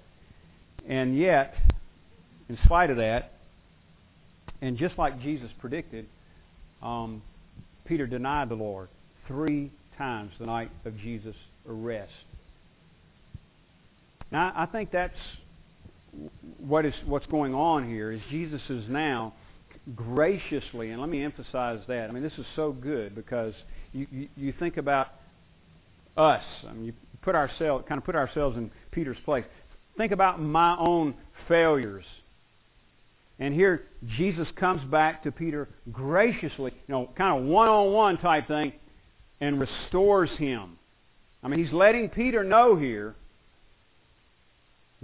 [0.87, 1.55] And yet,
[2.51, 3.33] in spite of that,
[4.61, 6.07] and just like Jesus predicted,
[6.83, 7.23] um,
[7.85, 8.89] Peter denied the Lord
[9.29, 11.37] three times the night of Jesus'
[11.69, 12.13] arrest.
[14.31, 15.15] Now, I think that's
[16.59, 18.13] what is what's going on here.
[18.13, 19.35] Is Jesus is now
[19.95, 22.09] graciously, and let me emphasize that.
[22.09, 23.55] I mean, this is so good because
[23.93, 25.09] you, you, you think about
[26.17, 26.43] us.
[26.69, 26.93] I mean, you
[27.23, 29.45] put ourselves, kind of put ourselves in Peter's place.
[29.97, 31.15] Think about my own
[31.49, 32.05] failures
[33.39, 33.85] and here
[34.17, 38.73] Jesus comes back to Peter graciously, you know, kind of one-on-one type thing,
[39.41, 40.79] and restores him.
[41.43, 43.17] I mean, he's letting Peter know here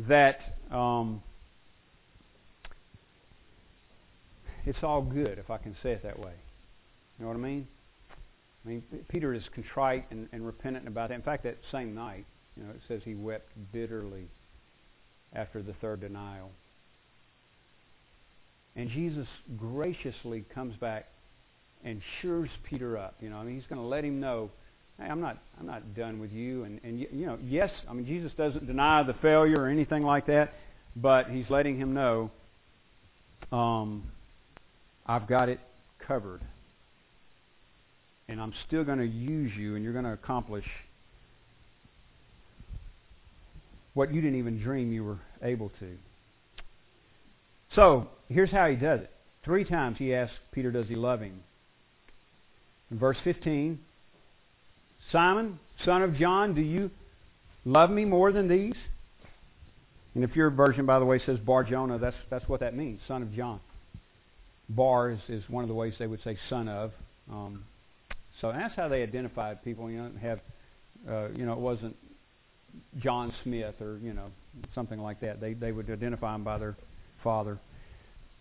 [0.06, 0.38] that
[0.70, 1.22] um,
[4.64, 6.32] it's all good, if I can say it that way.
[7.18, 7.66] You know what I mean?
[8.64, 11.14] I mean, Peter is contrite and, and repentant about that.
[11.16, 14.28] In fact, that same night, you know, it says he wept bitterly
[15.32, 16.50] after the third denial.
[18.76, 19.26] And Jesus
[19.56, 21.06] graciously comes back
[21.84, 23.16] and shores Peter up.
[23.20, 24.50] You know, I mean, he's going to let him know,
[24.98, 26.64] hey, I'm not, I'm not done with you.
[26.64, 30.26] And, and you know, yes, I mean, Jesus doesn't deny the failure or anything like
[30.26, 30.54] that,
[30.96, 32.30] but he's letting him know,
[33.52, 34.04] um,
[35.06, 35.60] I've got it
[36.06, 36.40] covered.
[38.28, 40.66] And I'm still going to use you, and you're going to accomplish
[43.94, 45.96] what you didn't even dream you were able to.
[47.74, 49.10] So, here's how he does it.
[49.44, 51.40] Three times he asks Peter, does he love him?
[52.90, 53.78] In verse 15,
[55.12, 56.90] Simon, son of John, do you
[57.64, 58.74] love me more than these?
[60.14, 63.00] And if your version, by the way, says Bar Jonah, that's, that's what that means,
[63.06, 63.60] son of John.
[64.68, 66.92] Bar is, is one of the ways they would say son of.
[67.30, 67.64] Um,
[68.40, 69.90] so that's how they identified people.
[69.90, 70.40] You know, have,
[71.08, 71.96] uh, you know, it wasn't
[72.98, 74.26] John Smith or you know
[74.74, 75.40] something like that.
[75.40, 76.76] They they would identify them by their
[77.22, 77.58] father.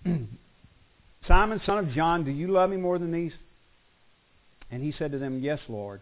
[1.28, 3.34] Simon, son of John, do you love me more than these?
[4.72, 6.02] And he said to them, Yes, Lord.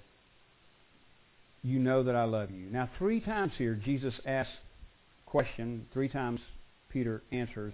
[1.64, 2.68] You know that I love you.
[2.70, 4.52] Now, three times here, Jesus asks
[5.26, 5.88] question.
[5.94, 6.40] Three times
[6.90, 7.74] Peter answers.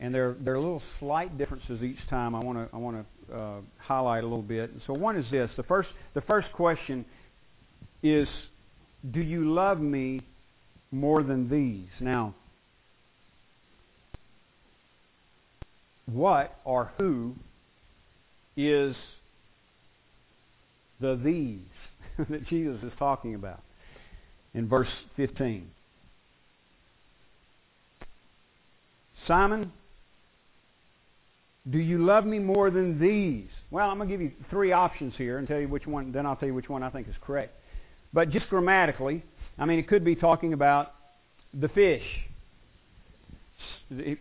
[0.00, 3.34] And there, there are little slight differences each time I want to I want to
[3.34, 4.70] uh, highlight a little bit.
[4.86, 7.06] So one is this: the first the first question
[8.02, 8.28] is,
[9.10, 10.20] Do you love me
[10.90, 11.88] more than these?
[12.00, 12.34] Now,
[16.06, 17.34] what or who
[18.56, 18.94] is
[21.00, 21.60] the these
[22.30, 23.60] that Jesus is talking about
[24.54, 25.68] in verse 15.
[29.26, 29.72] Simon,
[31.70, 33.48] do you love me more than these?
[33.70, 36.26] Well, I'm going to give you three options here and tell you which one, then
[36.26, 37.54] I'll tell you which one I think is correct.
[38.12, 39.24] But just grammatically,
[39.58, 40.92] I mean, it could be talking about
[41.58, 42.04] the fish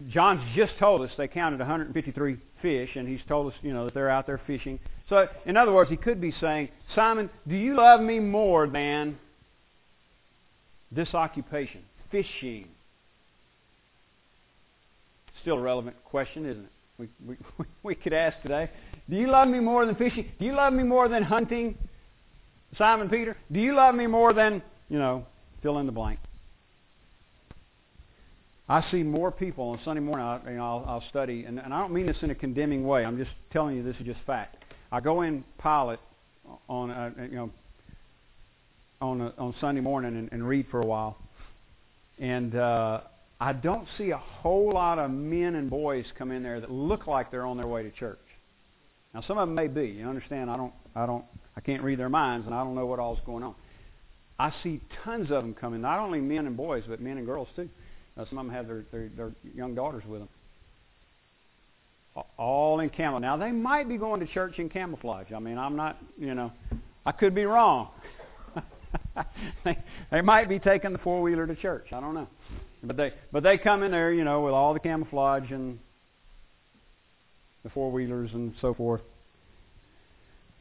[0.10, 3.94] John's just told us they counted 153 fish, and he's told us, you know, that
[3.94, 4.80] they're out there fishing.
[5.10, 9.18] So, in other words, he could be saying, Simon, do you love me more than
[10.92, 12.68] this occupation, fishing?
[15.44, 16.72] still a relevant question, isn't it?
[16.98, 17.36] We, we,
[17.84, 18.72] we could ask today.
[19.10, 20.32] Do you love me more than fishing?
[20.40, 21.78] Do you love me more than hunting?
[22.78, 25.26] Simon Peter, do you love me more than, you know,
[25.62, 26.20] fill in the blank?
[28.70, 30.26] I see more people on Sunday morning.
[30.26, 32.86] I, you know, I'll, I'll study, and, and I don't mean this in a condemning
[32.86, 33.04] way.
[33.04, 34.64] I'm just telling you this is just fact.
[34.92, 36.00] I go in pilot
[36.70, 37.50] on, a, you know,
[39.02, 41.18] on a, on Sunday morning and, and read for a while,
[42.20, 43.02] and uh,
[43.40, 47.06] I don't see a whole lot of men and boys come in there that look
[47.08, 48.20] like they're on their way to church.
[49.14, 49.88] Now, some of them may be.
[49.88, 50.50] You understand?
[50.50, 50.74] I don't.
[50.96, 51.26] I don't.
[51.56, 53.56] I can't read their minds, and I don't know what all's going on.
[54.40, 55.82] I see tons of them coming.
[55.82, 57.70] Not only men and boys, but men and girls too.
[58.16, 60.30] Now, some of them have their, their, their young daughters with them.
[62.38, 63.22] All in camouflage.
[63.22, 65.32] Now, they might be going to church in camouflage.
[65.36, 66.52] I mean, I'm not, you know,
[67.06, 67.90] I could be wrong.
[69.66, 69.78] they,
[70.12, 71.88] they might be taking the four wheeler to church.
[71.92, 72.28] I don't know.
[72.84, 75.80] But they, but they come in there, you know, with all the camouflage and
[77.64, 79.02] the four wheelers and so forth.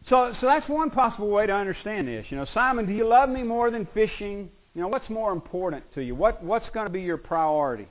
[0.09, 2.27] So, so that's one possible way to understand this.
[2.31, 4.51] You know, Simon, do you love me more than fishing?
[4.75, 6.15] You know, what's more important to you?
[6.15, 7.89] What, what's going to be your priority?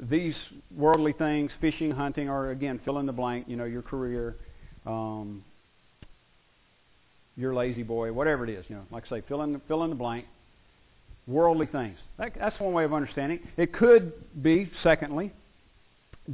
[0.00, 0.34] These
[0.76, 4.36] worldly things, fishing, hunting, or again, fill in the blank, you know, your career,
[4.86, 5.44] um,
[7.36, 9.90] your La-Z-Boy, whatever it is, you know, like I say, fill in the, fill in
[9.90, 10.26] the blank.
[11.26, 11.96] Worldly things.
[12.18, 13.40] That, that's one way of understanding.
[13.56, 15.32] It could be, secondly,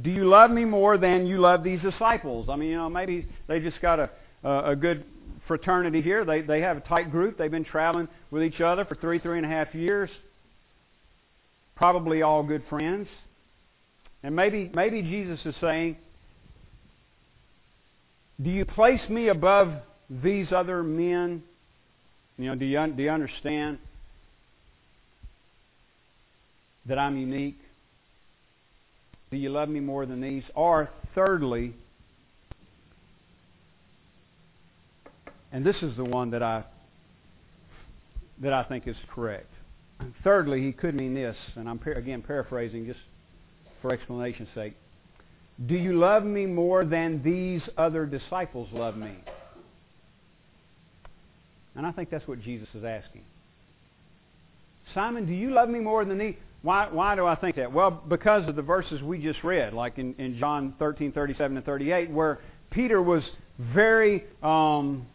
[0.01, 2.47] do you love me more than you love these disciples?
[2.49, 4.09] I mean, you know, maybe they just got a,
[4.43, 5.03] a, a good
[5.47, 6.25] fraternity here.
[6.25, 7.37] They, they have a tight group.
[7.37, 10.09] They've been traveling with each other for three, three and a half years.
[11.75, 13.07] Probably all good friends.
[14.23, 15.97] And maybe, maybe Jesus is saying,
[18.41, 19.73] Do you place me above
[20.09, 21.43] these other men?
[22.37, 23.79] You know, do you, do you understand
[26.85, 27.59] that I'm unique?
[29.31, 30.43] Do you love me more than these?
[30.55, 31.73] Or, thirdly,
[35.51, 36.63] And this is the one that I
[38.41, 39.49] that I think is correct.
[40.23, 42.99] Thirdly, he could mean this, and I'm again paraphrasing just
[43.81, 44.75] for explanation's sake.
[45.65, 49.15] Do you love me more than these other disciples love me?
[51.75, 53.23] And I think that's what Jesus is asking.
[54.93, 56.35] Simon, do you love me more than these?
[56.61, 57.71] Why, why do I think that?
[57.71, 61.65] Well, because of the verses we just read, like in, in John 13, 37 and
[61.65, 62.39] 38, where
[62.71, 63.23] Peter was
[63.59, 65.05] very um,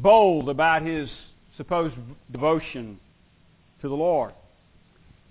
[0.00, 1.08] bold about his
[1.56, 1.94] supposed
[2.30, 2.98] devotion
[3.80, 4.32] to the Lord.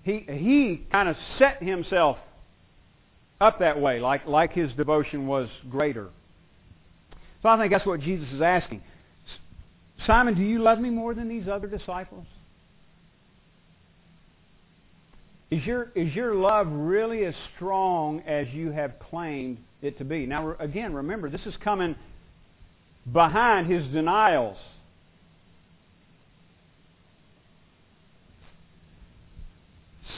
[0.04, 2.18] He, he kind of set himself
[3.40, 6.08] up that way, like, like his devotion was greater.
[7.42, 8.82] So I think that's what Jesus is asking.
[10.06, 12.26] Simon, do you love me more than these other disciples?
[15.50, 20.24] Is your, is your love really as strong as you have claimed it to be?
[20.24, 21.94] Now, again, remember, this is coming
[23.10, 24.58] behind his denials.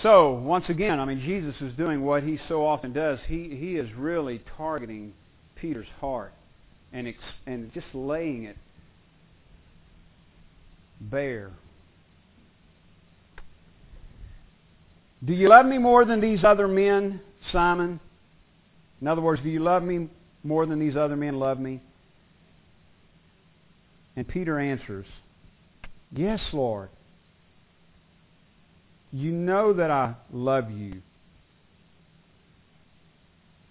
[0.02, 3.18] So, once again, I mean, Jesus is doing what he so often does.
[3.26, 5.14] He, he is really targeting
[5.56, 6.34] Peter's heart
[6.92, 8.56] and, ex, and just laying it
[11.00, 11.52] bare.
[15.24, 17.20] Do you love me more than these other men,
[17.50, 17.98] Simon?
[19.00, 20.10] In other words, do you love me
[20.42, 21.80] more than these other men love me?
[24.16, 25.06] And Peter answers,
[26.12, 26.90] Yes, Lord.
[29.12, 31.02] You know that I love you.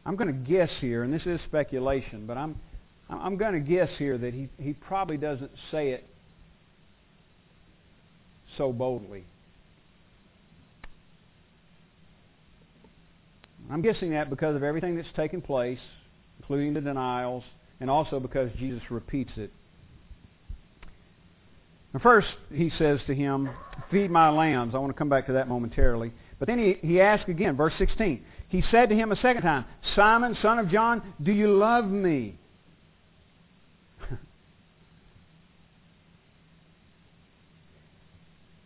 [0.06, 2.56] I'm going to guess here, and this is speculation, but I'm,
[3.10, 6.06] I'm going to guess here that he, he probably doesn't say it
[8.58, 9.24] so boldly.
[13.72, 15.80] I'm guessing that because of everything that's taken place,
[16.40, 17.44] including the denials,
[17.80, 19.52] and also because Jesus repeats it
[22.02, 23.50] first, he says to him,
[23.92, 24.74] Feed my lambs.
[24.74, 26.12] I want to come back to that momentarily.
[26.40, 28.26] But then he, he asks again, verse 16.
[28.50, 32.36] He said to him a second time, Simon, son of John, do you love me?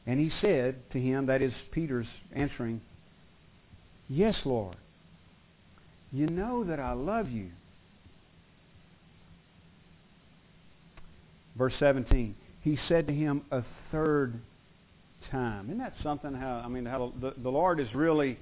[0.06, 2.82] and he said to him, that is Peter's answering,
[4.10, 4.78] Yes, Lord.
[6.14, 7.49] You know that I love you.
[11.58, 12.36] Verse 17
[12.68, 13.63] he said to him a
[13.93, 14.39] third
[15.32, 15.68] time.
[15.68, 16.34] Isn't that something?
[16.34, 18.38] How I mean, how the, the Lord is really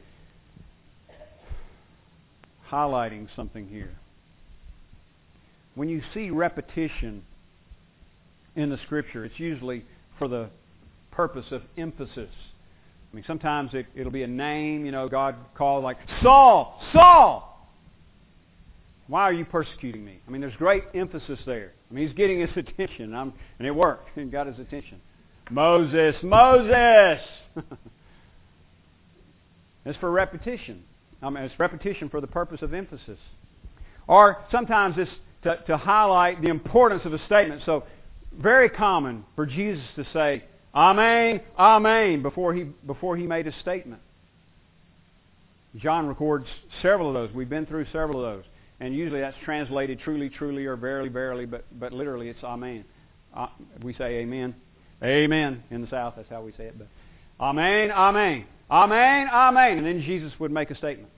[2.69, 3.91] highlighting something here.
[5.75, 7.23] When you see repetition
[8.55, 9.85] in the Scripture, it's usually
[10.17, 10.49] for the
[11.11, 12.29] purpose of emphasis.
[13.11, 17.54] I mean, sometimes it, it'll be a name, you know, God called like, Saul, Saul!
[19.07, 20.19] Why are you persecuting me?
[20.27, 21.73] I mean, there's great emphasis there.
[21.89, 24.09] I mean, he's getting his attention, I'm, and it worked.
[24.15, 24.99] He got his attention.
[25.51, 27.21] Moses, Moses!
[29.85, 30.83] it's for repetition.
[31.21, 33.19] I mean, it's repetition for the purpose of emphasis.
[34.07, 35.11] Or sometimes it's
[35.43, 37.61] to, to highlight the importance of a statement.
[37.65, 37.83] So,
[38.33, 40.43] very common for Jesus to say,
[40.73, 44.01] Amen, Amen, before he, before he made a statement.
[45.77, 46.47] John records
[46.81, 47.33] several of those.
[47.33, 48.45] We've been through several of those.
[48.85, 52.85] And usually that's translated truly, truly, or verily, verily, but, but literally it's Amen.
[53.35, 53.47] Uh,
[53.81, 54.53] we say Amen.
[55.03, 55.63] Amen.
[55.71, 56.77] In the South, that's how we say it.
[56.77, 56.87] But
[57.39, 58.45] Amen, Amen.
[58.69, 59.77] Amen, Amen.
[59.79, 61.09] And then Jesus would make a statement.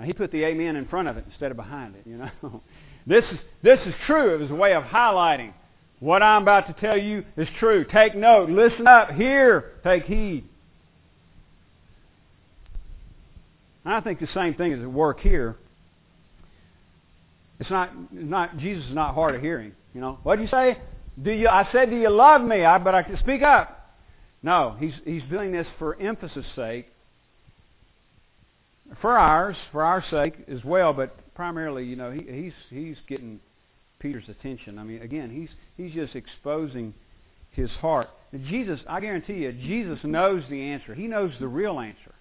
[0.00, 2.60] Now, he put the Amen in front of it instead of behind it, you know.
[3.06, 4.34] this, is, this is true.
[4.34, 5.52] It was a way of highlighting
[6.00, 7.84] what I'm about to tell you is true.
[7.84, 8.50] Take note.
[8.50, 9.12] Listen up.
[9.12, 9.74] Hear.
[9.84, 10.42] Take heed.
[13.84, 15.56] I think the same thing is at work here.
[17.58, 19.72] It's not, not Jesus is not hard of hearing.
[19.94, 20.78] You know, what do you say?
[21.22, 21.48] Do you?
[21.48, 22.64] I said, do you love me?
[22.64, 23.94] I, but I can speak up.
[24.42, 26.86] No, he's he's doing this for emphasis' sake,
[29.00, 30.92] for ours, for our sake as well.
[30.92, 33.40] But primarily, you know, he, he's he's getting
[33.98, 34.78] Peter's attention.
[34.78, 36.92] I mean, again, he's he's just exposing
[37.52, 38.10] his heart.
[38.32, 40.94] And Jesus, I guarantee you, Jesus knows the answer.
[40.94, 42.14] He knows the real answer.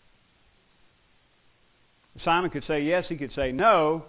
[2.23, 4.05] Simon could say yes, he could say no.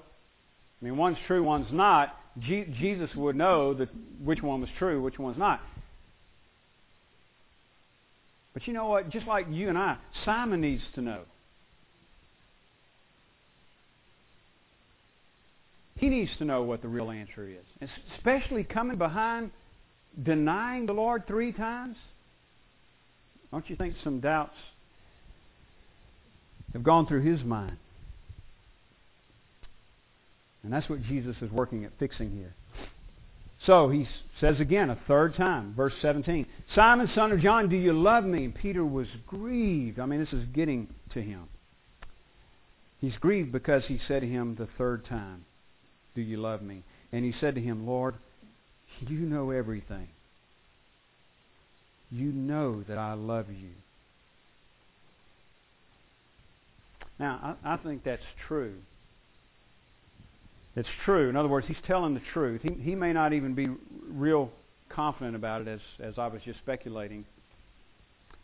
[0.81, 2.15] I mean, one's true, one's not.
[2.39, 3.89] Je- Jesus would know that
[4.23, 5.61] which one was true, which one's not.
[8.53, 9.11] But you know what?
[9.11, 11.23] Just like you and I, Simon needs to know.
[15.97, 17.89] He needs to know what the real answer is.
[18.17, 19.51] Especially coming behind
[20.23, 21.97] denying the Lord three times.
[23.51, 24.57] Don't you think some doubts
[26.73, 27.77] have gone through his mind?
[30.67, 32.53] And that's what Jesus is working at fixing here.
[33.67, 34.09] So he
[34.41, 36.45] says again a third time, verse 17
[36.75, 38.47] Simon, son of John, do you love me?
[38.47, 40.01] And Peter was grieved.
[40.01, 41.45] I mean, this is getting to him.
[43.01, 45.45] He's grieved because he said to him the third time,
[46.17, 46.83] Do you love me?
[47.13, 48.17] And he said to him, Lord,
[49.07, 50.09] you know everything.
[52.11, 53.71] You know that I love you.
[57.21, 58.75] Now, I, I think that's true.
[60.77, 61.31] It's true.
[61.31, 62.61] In other words, he's telling the truth.
[62.63, 63.69] He, he may not even be
[64.07, 64.51] real
[64.91, 67.25] confident about it, as, as I was just speculating.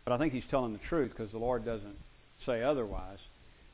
[0.04, 1.96] But I think he's telling the truth because the Lord doesn't
[2.46, 3.18] say otherwise.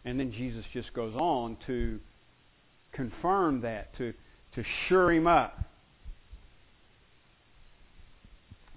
[0.04, 2.00] And then Jesus just goes on to
[2.92, 4.12] confirm that, to,
[4.56, 5.58] to sure him up.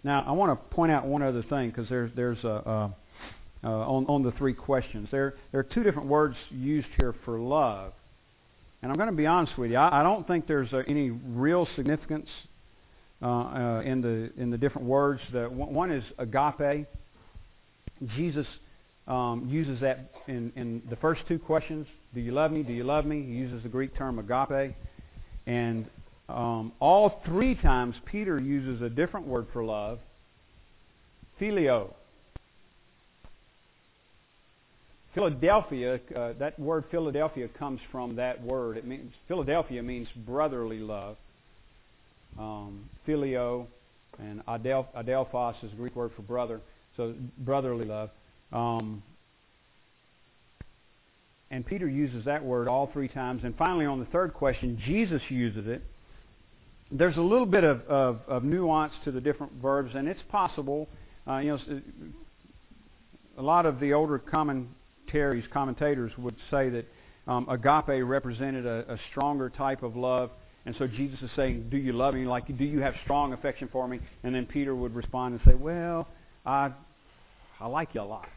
[0.03, 2.95] Now, I want to point out one other thing because there's, there's a, a
[3.63, 5.07] uh, on, on the three questions.
[5.11, 7.93] There, there are two different words used here for love.
[8.81, 9.77] And I'm going to be honest with you.
[9.77, 12.27] I, I don't think there's uh, any real significance
[13.21, 15.21] uh, uh, in the in the different words.
[15.31, 16.87] The, one is agape.
[18.15, 18.47] Jesus
[19.07, 21.85] um, uses that in, in the first two questions.
[22.15, 22.63] Do you love me?
[22.63, 23.21] Do you love me?
[23.21, 24.75] He uses the Greek term agape.
[25.45, 25.85] And
[26.29, 29.99] um, all three times Peter uses a different word for love,
[31.39, 31.93] phileo.
[35.13, 38.77] Philadelphia, uh, that word Philadelphia comes from that word.
[38.77, 41.17] It means Philadelphia means brotherly love.
[42.39, 43.67] Um, phileo
[44.19, 46.61] and adelf, adelphos is a Greek word for brother,
[46.95, 48.09] so brotherly love.
[48.53, 49.03] Um,
[51.49, 53.41] and Peter uses that word all three times.
[53.43, 55.81] And finally, on the third question, Jesus uses it.
[56.89, 60.87] There's a little bit of, of, of nuance to the different verbs, and it's possible.
[61.27, 61.81] Uh, you know,
[63.37, 64.69] a lot of the older common
[65.11, 66.85] commentaries, commentators would say that
[67.27, 70.31] um, agape represented a, a stronger type of love.
[70.65, 72.25] And so Jesus is saying, Do you love me?
[72.25, 73.99] Like, do you have strong affection for me?
[74.23, 76.07] And then Peter would respond and say, Well,
[76.45, 76.71] I,
[77.59, 78.29] I like you a lot.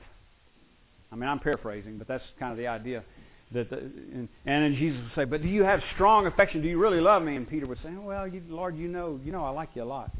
[1.13, 3.05] I mean, I'm paraphrasing, but that's kind of the idea.
[3.53, 6.63] That the, and, and then Jesus would say, But do you have strong affection?
[6.63, 7.37] Do you really love me?
[7.37, 9.85] And Peter would say, Well, you, Lord, you know, you know I like you a
[9.85, 10.11] lot.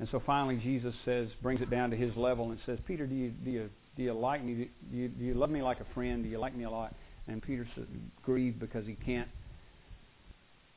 [0.00, 3.16] And so finally Jesus says, brings it down to his level and says, Peter, do
[3.16, 4.70] you, do you do you like me?
[4.92, 6.22] Do you, do you love me like a friend?
[6.22, 6.94] Do you like me a lot?
[7.26, 7.66] And Peter's
[8.22, 9.28] grieved because he can't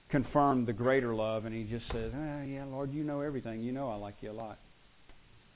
[0.09, 3.61] confirm the greater love, and he just says, oh, "Yeah, Lord, you know everything.
[3.61, 4.57] You know I like you a lot."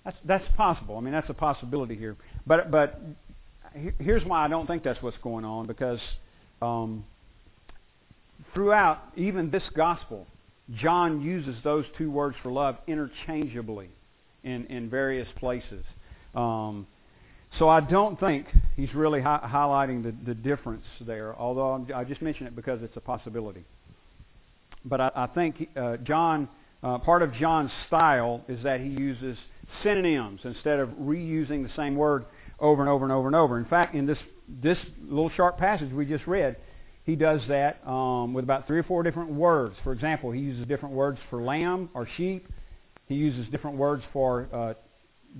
[0.06, 0.96] That's that's possible.
[0.96, 2.16] I mean, that's a possibility here.
[2.46, 3.02] But but
[4.00, 6.00] here's why I don't think that's what's going on because
[6.62, 7.04] um,
[8.54, 10.28] throughout even this gospel,
[10.76, 13.90] John uses those two words for love interchangeably
[14.44, 15.84] in in various places.
[16.36, 16.86] Um,
[17.58, 22.04] So I don't think he's really hi- highlighting the, the difference there, although I'm, i
[22.04, 23.64] just mention it because it's a possibility.
[24.84, 26.50] But I, I think uh, John,
[26.84, 29.38] uh, part of John's style is that he uses
[29.84, 32.26] synonyms instead of reusing the same word
[32.60, 33.58] over and over and over and over.
[33.58, 34.20] In fact, in this
[34.62, 36.56] this little short passage we just read,
[37.04, 39.76] he does that um, with about three or four different words.
[39.84, 42.48] For example, he uses different words for lamb or sheep.
[43.08, 44.74] He uses different words for uh,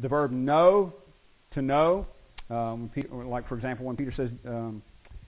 [0.02, 0.94] the verb know
[1.56, 2.06] to know.
[2.50, 4.84] Um, like, for example, when Peter says, um,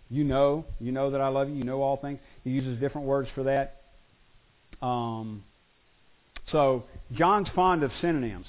[0.09, 3.07] You know, you know that I love you, you know all things, he uses different
[3.07, 3.81] words for that.
[4.85, 5.43] Um,
[6.51, 8.45] so, John's fond of synonyms.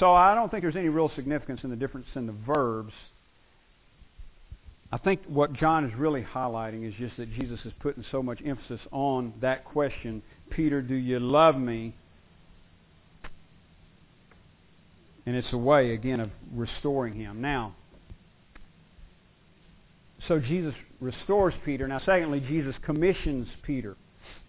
[0.00, 2.92] So, I don't think there's any real significance in the difference in the verbs.
[4.92, 8.40] I think what John is really highlighting is just that Jesus is putting so much
[8.44, 11.94] emphasis on that question Peter, do you love me?
[15.26, 17.40] And it's a way, again, of restoring him.
[17.40, 17.74] Now,
[20.28, 21.86] so Jesus restores Peter.
[21.86, 23.96] Now, secondly, Jesus commissions Peter.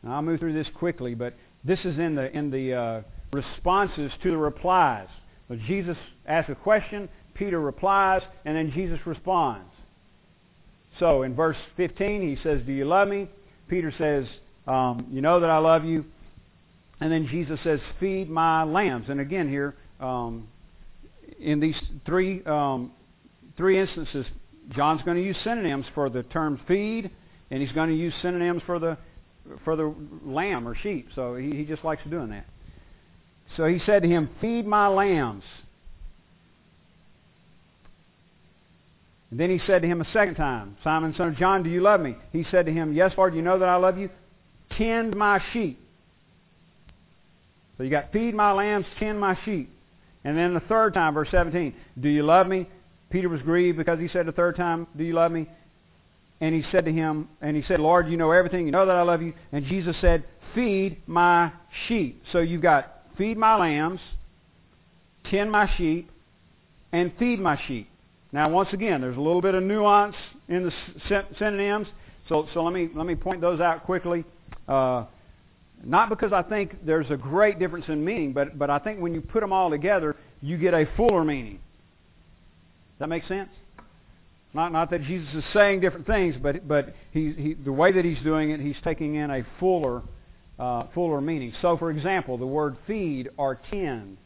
[0.04, 3.02] Now, I'll move through this quickly, but this is in the in the uh,
[3.34, 5.08] responses to the replies.
[5.48, 9.72] So Jesus asks a question, Peter replies, and then Jesus responds.
[11.00, 13.30] So in verse 15, he says, "Do you love me?"
[13.68, 14.26] Peter says,
[14.68, 16.06] um, "You know that I love you."
[17.00, 20.48] And then Jesus says, "Feed my lambs." And again, here um,
[21.40, 21.76] in these
[22.06, 22.92] three um,
[23.56, 24.26] three instances,
[24.76, 27.10] John's going to use synonyms for the term feed,
[27.52, 28.98] and he's going to use synonyms for the
[29.64, 29.94] for the
[30.26, 31.08] lamb or sheep.
[31.16, 32.46] So he, he just likes doing that.
[33.56, 35.44] So he said to him, "Feed my lambs."
[39.30, 41.82] And then he said to him a second time, Simon, son of John, do you
[41.82, 42.16] love me?
[42.32, 44.10] He said to him, Yes, Lord, you know that I love you.
[44.78, 45.80] Tend my sheep.
[47.78, 49.70] So you got feed my lambs, tend my sheep.
[50.28, 52.68] And then the third time, verse 17, do you love me?
[53.10, 55.48] Peter was grieved because he said the third time, do you love me?
[56.42, 58.66] And he said to him, and he said, Lord, you know everything.
[58.66, 59.34] You know that I love you.
[59.54, 61.54] And Jesus said, feed my
[61.88, 62.22] sheep.
[62.34, 64.02] So you've got feed my lambs,
[65.32, 66.12] tend my sheep,
[66.92, 67.90] and feed my sheep.
[68.34, 70.18] Now, once again, there's a little bit of nuance
[70.50, 71.88] in the synonyms,
[72.28, 74.26] so, so let, me, let me point those out quickly.
[74.68, 75.06] Uh,
[75.84, 79.14] not because I think there's a great difference in meaning, but, but I think when
[79.14, 81.54] you put them all together, you get a fuller meaning.
[81.54, 83.50] Does that make sense?
[84.54, 88.04] Not, not that Jesus is saying different things, but, but he, he, the way that
[88.04, 90.02] he's doing it, he's taking in a fuller,
[90.58, 91.54] uh, fuller meaning.
[91.62, 94.18] So, for example, the word feed or tend.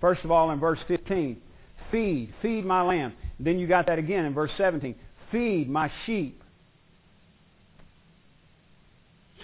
[0.00, 1.40] First of all, in verse 15,
[1.92, 3.12] feed, feed my lamb.
[3.38, 4.94] Then you got that again in verse 17.
[5.30, 6.42] Feed my sheep.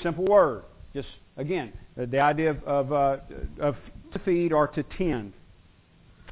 [0.02, 0.64] Simple word.
[0.94, 3.16] Just, again, the idea of, of, uh,
[3.61, 3.76] of
[4.12, 5.33] to feed or to tend.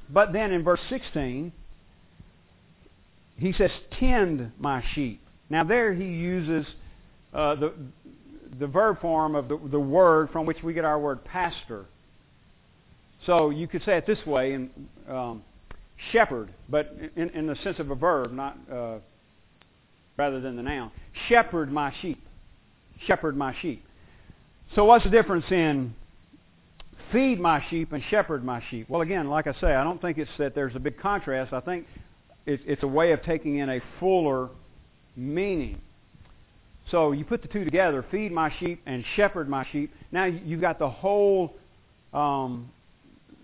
[0.08, 1.52] But then in verse 16,
[3.36, 5.22] he says, tend my sheep.
[5.48, 6.66] Now there he uses
[7.32, 7.72] uh, the,
[8.58, 11.86] the verb form of the, the word from which we get our word pastor.
[13.26, 14.70] So you could say it this way, and
[15.08, 15.42] um,
[16.12, 18.98] shepherd, but in, in the sense of a verb, not uh,
[20.16, 20.90] rather than the noun.
[21.28, 22.22] Shepherd my sheep.
[23.06, 23.84] Shepherd my sheep.
[24.74, 25.94] So what's the difference in
[27.10, 28.88] feed my sheep and shepherd my sheep?
[28.88, 31.52] Well, again, like I say, I don't think it's that there's a big contrast.
[31.52, 31.86] I think
[32.46, 34.48] it, it's a way of taking in a fuller
[35.16, 35.80] meaning.
[36.92, 39.92] So you put the two together, feed my sheep and shepherd my sheep.
[40.12, 41.54] Now you've got the whole
[42.12, 42.70] um,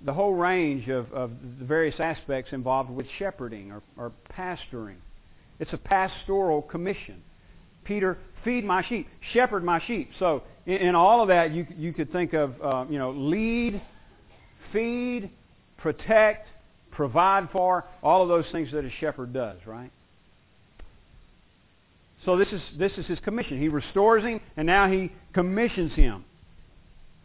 [0.04, 4.96] the whole range of, of the various aspects involved with shepherding or, or pastoring.
[5.58, 7.22] It's a pastoral commission.
[7.86, 10.10] Peter, feed my sheep, shepherd my sheep.
[10.18, 13.80] So in, in all of that, you, you could think of, uh, you know, lead,
[14.72, 15.30] feed,
[15.78, 16.48] protect,
[16.90, 19.90] provide for, all of those things that a shepherd does, right?
[22.24, 23.60] So this is, this is his commission.
[23.60, 26.24] He restores him, and now he commissions him.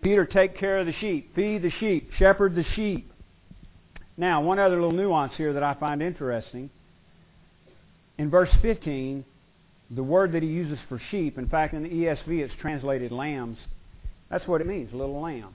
[0.03, 3.11] Peter, take care of the sheep, feed the sheep, shepherd the sheep.
[4.17, 6.69] Now, one other little nuance here that I find interesting.
[8.17, 9.25] In verse 15,
[9.93, 13.57] the word that he uses for sheep, in fact, in the ESV it's translated lambs.
[14.29, 15.53] That's what it means, little lamb.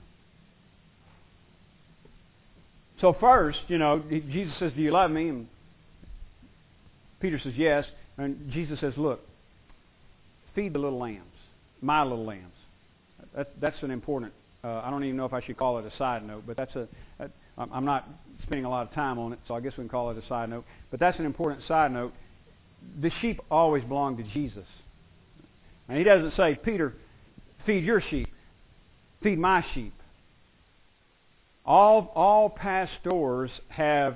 [3.01, 5.29] So first, you know, Jesus says, Do you love me?
[5.29, 5.47] And
[7.19, 7.85] Peter says, Yes.
[8.17, 9.21] And Jesus says, Look,
[10.55, 11.21] feed the little lambs,
[11.81, 12.53] my little lambs.
[13.35, 14.33] That, that's an important.
[14.63, 16.75] Uh, I don't even know if I should call it a side note, but that's
[16.75, 16.87] a.
[17.19, 17.29] a
[17.59, 18.07] I'm not
[18.43, 20.27] spending a lot of time on it, so I guess we can call it a
[20.27, 20.63] side note.
[20.91, 22.13] But that's an important side note.
[22.99, 24.65] The sheep always belong to Jesus,
[25.87, 26.93] and he doesn't say, Peter,
[27.65, 28.29] feed your sheep,
[29.21, 29.93] feed my sheep.
[31.65, 34.15] all all pastors have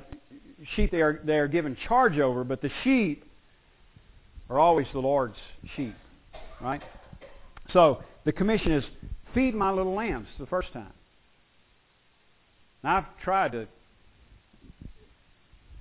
[0.75, 3.23] sheep they are they are given charge over, but the sheep
[4.49, 5.37] are always the Lord's
[5.75, 5.95] sheep,
[6.61, 6.81] right?
[7.73, 8.83] So the commission is
[9.33, 10.93] feed my little lambs the first time.
[12.83, 13.67] Now I've tried to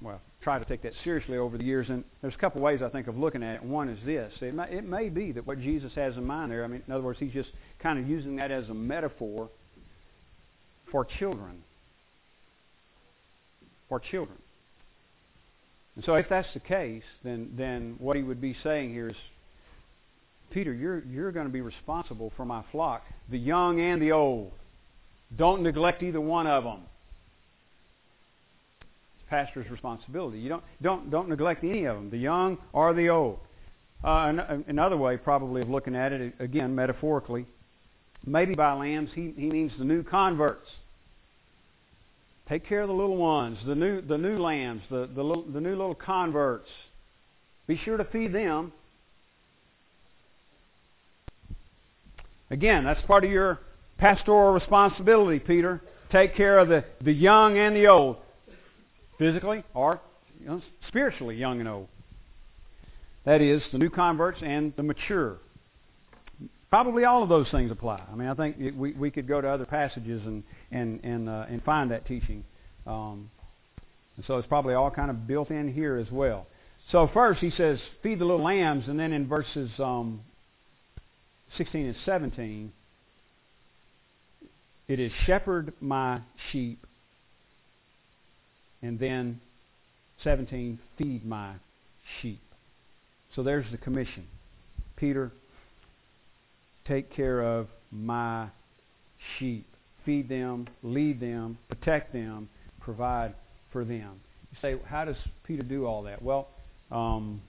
[0.03, 2.89] well try to take that seriously over the years, and there's a couple ways I
[2.89, 3.63] think of looking at it.
[3.63, 6.65] One is this: it may, it may be that what Jesus has in mind there.
[6.65, 7.51] I mean, in other words, he's just
[7.83, 9.49] kind of using that as a metaphor
[10.91, 11.63] for children.
[13.89, 14.39] For children.
[15.97, 19.17] And so, if that's the case, then then what he would be saying here is,
[20.51, 24.53] Peter, you're you're going to be responsible for my flock, the young and the old.
[25.37, 26.81] Don't neglect either one of them
[29.31, 30.41] pastor's responsibility.
[30.41, 33.39] You don't don't don't neglect any of them, the young or the old.
[34.03, 34.33] Uh,
[34.67, 37.47] another way, probably, of looking at it again metaphorically,
[38.27, 40.69] maybe by lambs he he means the new converts.
[42.49, 45.61] Take care of the little ones, the new the new lambs, the the little, the
[45.61, 46.69] new little converts.
[47.67, 48.73] Be sure to feed them.
[52.51, 53.61] Again, that's part of your
[53.99, 55.81] pastoral responsibility, Peter.
[56.11, 58.17] Take care of the, the young and the old
[59.21, 60.01] physically or
[60.41, 61.89] you know, spiritually young and old.
[63.27, 65.37] That is, the new converts and the mature.
[66.71, 68.03] Probably all of those things apply.
[68.11, 70.43] I mean, I think it, we, we could go to other passages and,
[70.73, 72.45] and, and, uh, and find that teaching.
[72.87, 73.31] Um,
[74.17, 76.47] and so it's probably all kind of built in here as well.
[76.91, 80.23] So first he says, feed the little lambs, and then in verses um,
[81.59, 82.73] 16 and 17,
[84.89, 86.87] it is shepherd my sheep
[88.83, 89.41] and then
[90.25, 91.55] 17, feed my
[92.21, 92.41] sheep.
[93.35, 94.27] So there's the commission.
[94.97, 95.33] Peter,
[96.87, 98.49] take care of my
[99.39, 99.67] sheep.
[100.05, 102.49] Feed them, lead them, protect them,
[102.81, 103.35] provide
[103.73, 104.21] for them.
[104.51, 106.23] You say, how does Peter do all that?
[106.23, 106.49] Well,
[106.91, 107.43] um,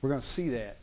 [0.00, 0.78] we're going to see that,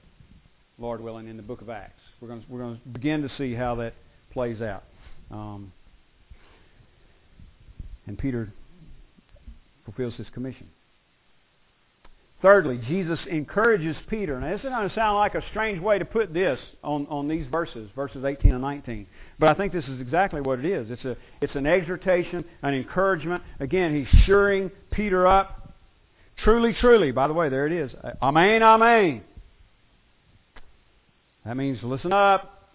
[0.78, 2.00] Lord willing, in the book of Acts.
[2.22, 3.94] We're going to, we're to begin to see how that
[4.32, 4.84] plays out.
[5.32, 5.74] Um,
[8.08, 8.51] and Peter
[9.86, 10.68] fulfills his commission.
[12.41, 14.39] Thirdly, Jesus encourages Peter.
[14.39, 17.28] Now, this is going to sound like a strange way to put this on, on
[17.28, 19.08] these verses, verses 18 and 19.
[19.39, 20.91] But I think this is exactly what it is.
[20.91, 23.41] It's, a, it's an exhortation, an encouragement.
[23.60, 25.74] Again, he's shoring Peter up.
[26.43, 27.12] Truly, truly.
[27.12, 27.89] By the way, there it is.
[28.22, 29.24] Amen, amen.
[31.43, 32.70] That means listen up.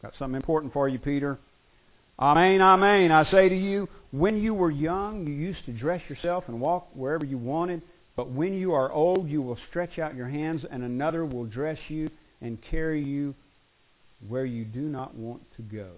[0.00, 1.38] Got something important for you, Peter.
[2.22, 3.10] Amen, amen.
[3.10, 6.86] I say to you, when you were young, you used to dress yourself and walk
[6.94, 7.82] wherever you wanted.
[8.14, 11.78] But when you are old, you will stretch out your hands, and another will dress
[11.88, 12.10] you
[12.40, 13.34] and carry you
[14.28, 15.90] where you do not want to go.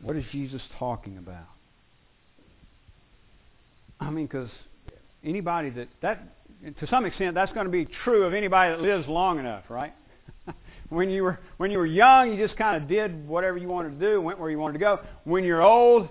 [0.00, 1.48] What is Jesus talking about?
[3.98, 4.50] I mean, because
[5.24, 6.22] anybody that, that,
[6.78, 9.92] to some extent, that's going to be true of anybody that lives long enough, right?
[10.88, 13.98] When you were when you were young, you just kind of did whatever you wanted
[13.98, 15.00] to do, went where you wanted to go.
[15.24, 16.08] When you're old,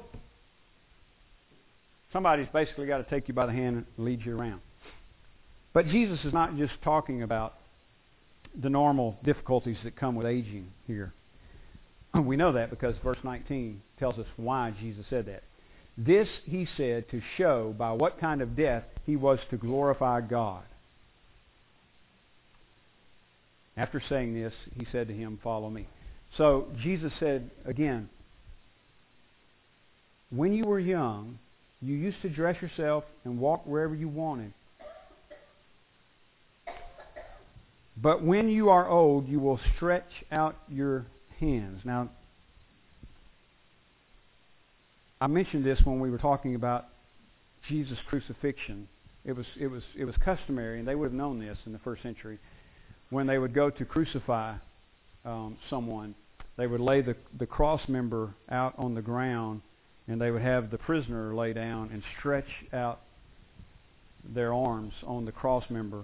[2.11, 4.61] somebody's basically got to take you by the hand and lead you around.
[5.73, 7.55] But Jesus is not just talking about
[8.61, 11.13] the normal difficulties that come with aging here.
[12.23, 15.43] We know that because verse 19 tells us why Jesus said that.
[15.97, 20.63] This he said to show by what kind of death he was to glorify God.
[23.77, 25.87] After saying this, he said to him, Follow me.
[26.37, 28.09] So Jesus said again,
[30.29, 31.39] When you were young,
[31.81, 34.53] you used to dress yourself and walk wherever you wanted.
[38.01, 41.05] But when you are old, you will stretch out your
[41.39, 41.81] hands.
[41.85, 42.09] Now,
[45.21, 46.85] I mentioned this when we were talking about
[47.69, 48.87] Jesus' crucifixion.
[49.23, 51.79] It was, it was, it was customary, and they would have known this in the
[51.79, 52.37] first century,
[53.09, 54.55] when they would go to crucify
[55.23, 56.15] um, someone,
[56.57, 59.61] they would lay the, the cross member out on the ground
[60.07, 63.01] and they would have the prisoner lay down and stretch out
[64.33, 66.03] their arms on the cross member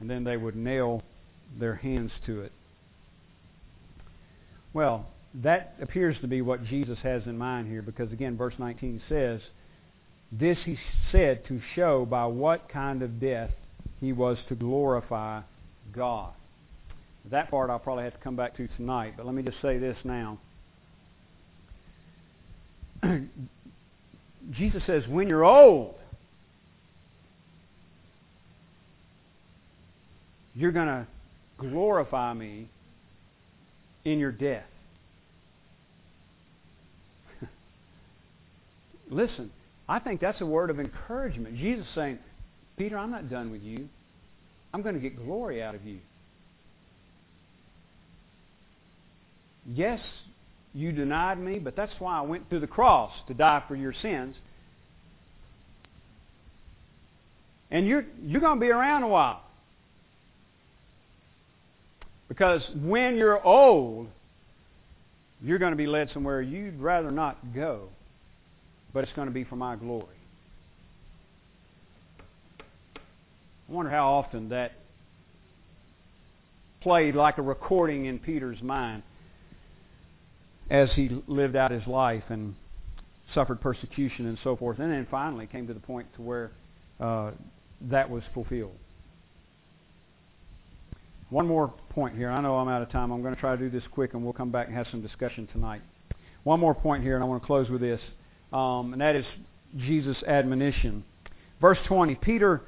[0.00, 1.02] and then they would nail
[1.58, 2.52] their hands to it.
[4.72, 9.02] Well, that appears to be what Jesus has in mind here because again verse 19
[9.08, 9.40] says
[10.32, 10.78] this he
[11.12, 13.50] said to show by what kind of death
[14.00, 15.40] he was to glorify
[15.98, 16.32] God.
[17.30, 19.78] That part I'll probably have to come back to tonight, but let me just say
[19.78, 20.38] this now.
[24.52, 25.94] Jesus says, when you're old,
[30.54, 31.06] you're going to
[31.58, 32.70] glorify me
[34.04, 34.64] in your death.
[39.10, 39.50] Listen,
[39.88, 41.58] I think that's a word of encouragement.
[41.58, 42.18] Jesus saying,
[42.76, 43.88] Peter, I'm not done with you.
[44.72, 45.98] I'm going to get glory out of you.
[49.66, 50.00] Yes,
[50.74, 53.94] you denied me, but that's why I went to the cross to die for your
[54.00, 54.34] sins.
[57.70, 59.42] And you're, you're going to be around a while.
[62.28, 64.08] Because when you're old,
[65.42, 67.88] you're going to be led somewhere you'd rather not go.
[68.92, 70.17] But it's going to be for my glory.
[73.68, 74.72] I wonder how often that
[76.80, 79.02] played like a recording in Peter's mind
[80.70, 82.54] as he lived out his life and
[83.34, 84.78] suffered persecution and so forth.
[84.78, 86.50] And then finally came to the point to where
[86.98, 87.32] uh,
[87.82, 88.76] that was fulfilled.
[91.30, 92.30] One more point here.
[92.30, 93.10] I know I'm out of time.
[93.10, 95.02] I'm going to try to do this quick, and we'll come back and have some
[95.02, 95.82] discussion tonight.
[96.44, 98.00] One more point here, and I want to close with this,
[98.50, 99.26] um, and that is
[99.76, 101.04] Jesus' admonition.
[101.60, 102.62] Verse 20, Peter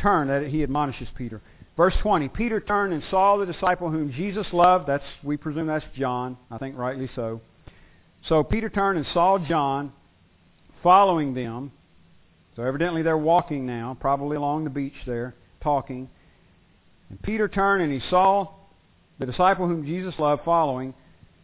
[0.00, 1.40] turned, that he admonishes Peter.
[1.76, 4.86] Verse 20, Peter turned and saw the disciple whom Jesus loved.
[4.86, 6.36] That's, we presume that's John.
[6.50, 7.40] I think rightly so.
[8.28, 9.92] So Peter turned and saw John
[10.82, 11.72] following them.
[12.56, 16.10] So evidently they're walking now, probably along the beach there, talking.
[17.08, 18.48] And Peter turned and he saw
[19.18, 20.94] the disciple whom Jesus loved following,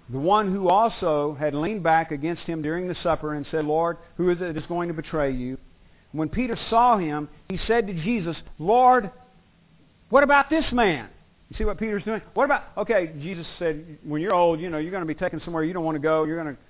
[0.09, 3.99] the one who also had leaned back against him during the supper and said, Lord,
[4.17, 5.59] who is it that is going to betray you?
[6.17, 9.11] When Peter saw him, he said to Jesus, Lord,
[10.09, 11.09] what about this man?
[11.51, 12.23] You see what Peter's doing?
[12.35, 15.41] What about, okay, Jesus said, when you're old, you know, you're going to be taken
[15.45, 16.25] somewhere you don't want to go.
[16.25, 16.61] You're going to,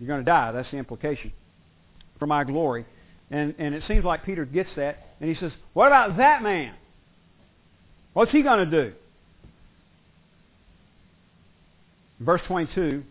[0.00, 0.52] you're going to die.
[0.52, 1.32] That's the implication.
[2.18, 2.84] For my glory.
[3.30, 5.16] And, and it seems like Peter gets that.
[5.20, 6.74] And he says, what about that man?
[8.12, 8.94] What's he going to do?
[12.20, 13.02] Verse 22,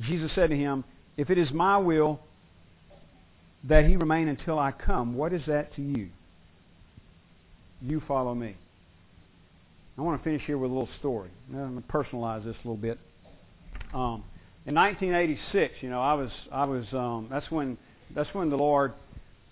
[0.00, 0.84] Jesus said to him,
[1.16, 2.20] If it is my will
[3.64, 6.10] that he remain until I come, what is that to you?
[7.82, 8.56] You follow me.
[9.96, 11.30] I want to finish here with a little story.
[11.50, 12.98] I'm going to personalize this a little bit.
[13.92, 14.22] Um,
[14.64, 17.78] in 1986, you know, I was, I was, um, that's when,
[18.14, 18.92] that's when the Lord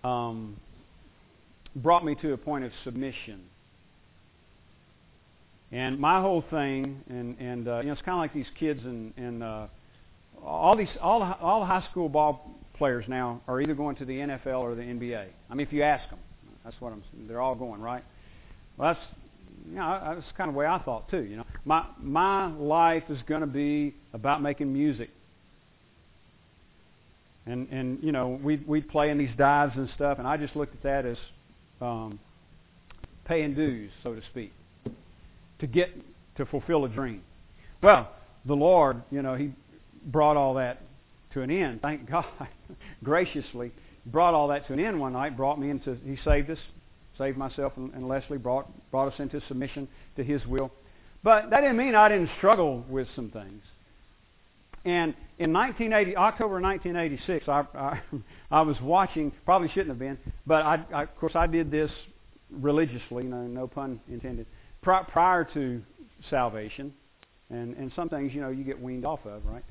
[0.04, 0.56] um,
[1.74, 3.42] brought me to a point of submission.
[5.72, 8.80] And my whole thing, and and uh, you know, it's kind of like these kids
[8.84, 9.66] and and uh,
[10.44, 14.60] all these all all high school ball players now are either going to the NFL
[14.60, 15.26] or the NBA.
[15.50, 16.18] I mean, if you ask them,
[16.64, 17.02] that's what I'm.
[17.28, 18.04] They're all going right.
[18.76, 19.06] Well, that's
[19.68, 21.22] you know that's kind of the way I thought too.
[21.22, 25.10] You know, my my life is going to be about making music.
[27.46, 30.56] And and you know we we'd play in these dives and stuff, and I just
[30.56, 31.16] looked at that as
[31.80, 32.18] um,
[33.24, 34.52] paying dues, so to speak
[35.58, 35.90] to get
[36.36, 37.22] to fulfill a dream.
[37.82, 38.10] Well,
[38.44, 39.52] the Lord, you know, He
[40.06, 40.82] brought all that
[41.36, 41.80] to an end.
[41.82, 42.24] Thank God,
[43.04, 43.70] graciously
[44.06, 45.36] brought all that to an end one night.
[45.36, 45.96] Brought me into.
[46.04, 46.58] He saved us,
[47.18, 48.38] saved myself and, and Leslie.
[48.38, 50.70] Brought brought us into submission to His will.
[51.22, 53.62] But that didn't mean I didn't struggle with some things.
[54.84, 58.00] And in 1980, October 1986, I, I,
[58.50, 59.32] I was watching.
[59.44, 61.90] Probably shouldn't have been, but I, I, of course I did this
[62.50, 63.24] religiously.
[63.24, 64.46] No, no pun intended
[64.82, 65.82] prior to
[66.30, 66.94] salvation,
[67.50, 69.64] and and some things you know you get weaned off of, right?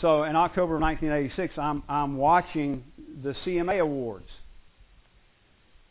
[0.00, 2.84] So in October of 1986, I'm I'm watching
[3.22, 4.28] the CMA Awards,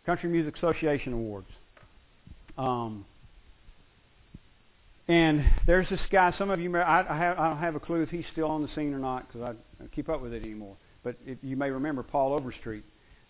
[0.06, 1.48] Country Music Association Awards.
[2.58, 3.06] Um,
[5.08, 6.34] and there's this guy.
[6.38, 8.48] Some of you, may, I, I, have, I don't have a clue if he's still
[8.48, 10.78] on the scene or not because I don't keep up with it anymore.
[11.04, 12.84] But if you may remember, Paul Overstreet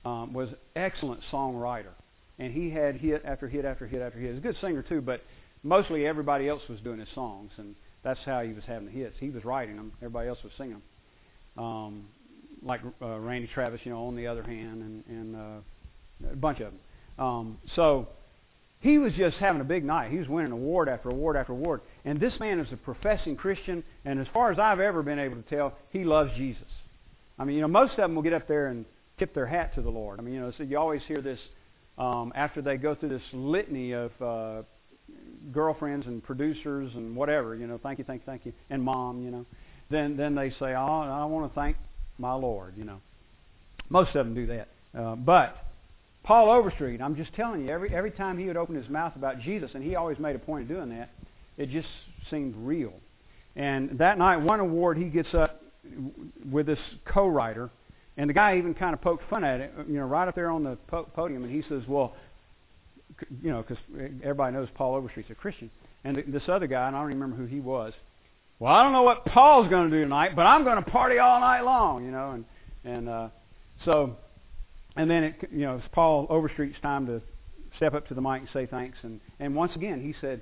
[0.05, 1.91] um, was excellent songwriter
[2.39, 4.32] and he had hit after hit after hit after hit.
[4.32, 5.21] He's a good singer too, but
[5.63, 7.76] mostly everybody else was doing his songs, and
[8.06, 9.16] that's how he was having the hits.
[9.20, 10.82] He was writing them; everybody else was singing
[11.56, 11.64] them.
[11.66, 12.06] Um,
[12.64, 16.60] like uh, Randy Travis, you know, on the other hand, and, and uh, a bunch
[16.60, 17.26] of them.
[17.26, 18.08] Um, so
[18.80, 20.12] he was just having a big night.
[20.12, 21.82] He was winning award after award after award.
[22.06, 25.38] And this man is a professing Christian, and as far as I've ever been able
[25.38, 26.64] to tell, he loves Jesus.
[27.39, 28.86] I mean, you know, most of them will get up there and
[29.18, 30.20] tip their hat to the Lord.
[30.20, 31.39] I mean, you know, so you always hear this
[31.97, 34.62] um, after they go through this litany of uh,
[35.51, 39.24] girlfriends and producers and whatever, you know, thank you, thank you, thank you, and mom,
[39.24, 39.45] you know,
[39.89, 41.78] then then they say, oh, I want to thank
[42.18, 42.99] my Lord, you know.
[43.89, 45.58] Most of them do that, uh, but
[46.24, 49.41] Paul Overstreet, I'm just telling you, every every time he would open his mouth about
[49.41, 51.10] Jesus, and he always made a point of doing that,
[51.58, 51.88] it just
[52.32, 52.93] seemed real.
[53.56, 55.62] And that night, one award he gets up
[56.51, 57.70] with this co-writer
[58.18, 60.49] and the guy even kind of poked fun at it, you know, right up there
[60.49, 62.14] on the po- podium, and he says, "Well,
[63.41, 63.84] you know, because
[64.24, 65.70] everybody knows Paul Overstreet's a Christian."
[66.03, 67.93] And this other guy, and I don't remember who he was.
[68.59, 71.20] Well, I don't know what Paul's going to do tonight, but I'm going to party
[71.20, 72.32] all night long, you know.
[72.32, 72.45] And
[72.84, 73.30] and uh,
[73.84, 74.16] So,
[74.95, 77.22] and then it, you know, it's Paul Overstreet's time to
[77.78, 78.97] step up to the mic and say thanks.
[79.03, 80.41] And, and once again, he said,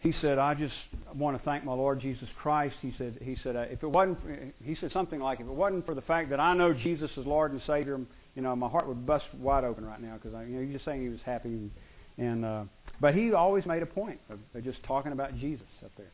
[0.00, 0.74] he said, I just
[1.14, 2.74] want to thank my Lord Jesus Christ.
[2.80, 4.18] He said, he said, uh, if it wasn't,
[4.64, 7.26] he said something like, if it wasn't for the fact that I know Jesus is
[7.26, 8.00] Lord and Savior,
[8.34, 10.84] you know, my heart would bust wide open right now because you know, he's just
[10.84, 11.48] saying he was happy.
[11.48, 11.70] And,
[12.18, 12.64] and uh,
[13.00, 16.12] but he always made a point of, of just talking about Jesus up there.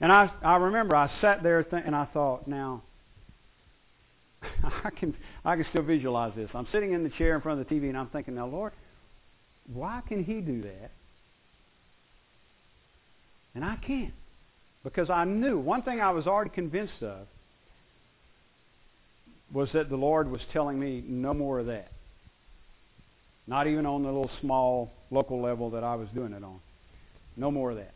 [0.00, 2.82] And I, I remember I sat there th- and I thought, now,
[4.42, 6.50] I can, I can still visualize this.
[6.54, 8.72] I'm sitting in the chair in front of the TV and I'm thinking, now, Lord,
[9.72, 10.90] why can he do that?
[13.54, 14.12] And I can't.
[14.84, 17.26] Because I knew, one thing I was already convinced of
[19.52, 21.90] was that the Lord was telling me no more of that.
[23.46, 26.60] Not even on the little small local level that I was doing it on.
[27.36, 27.92] No more of that.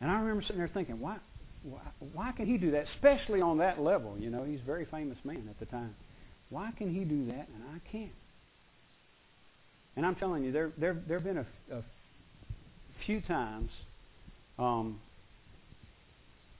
[0.00, 1.16] And I remember sitting there thinking, why,
[1.62, 1.80] why,
[2.12, 2.86] why can he do that?
[2.96, 4.16] Especially on that level.
[4.18, 5.94] You know, he's a very famous man at the time.
[6.50, 8.10] Why can he do that and I can't?
[9.96, 11.82] And I'm telling you, there there there have been a, a
[13.06, 13.70] few times.
[14.58, 15.00] Um,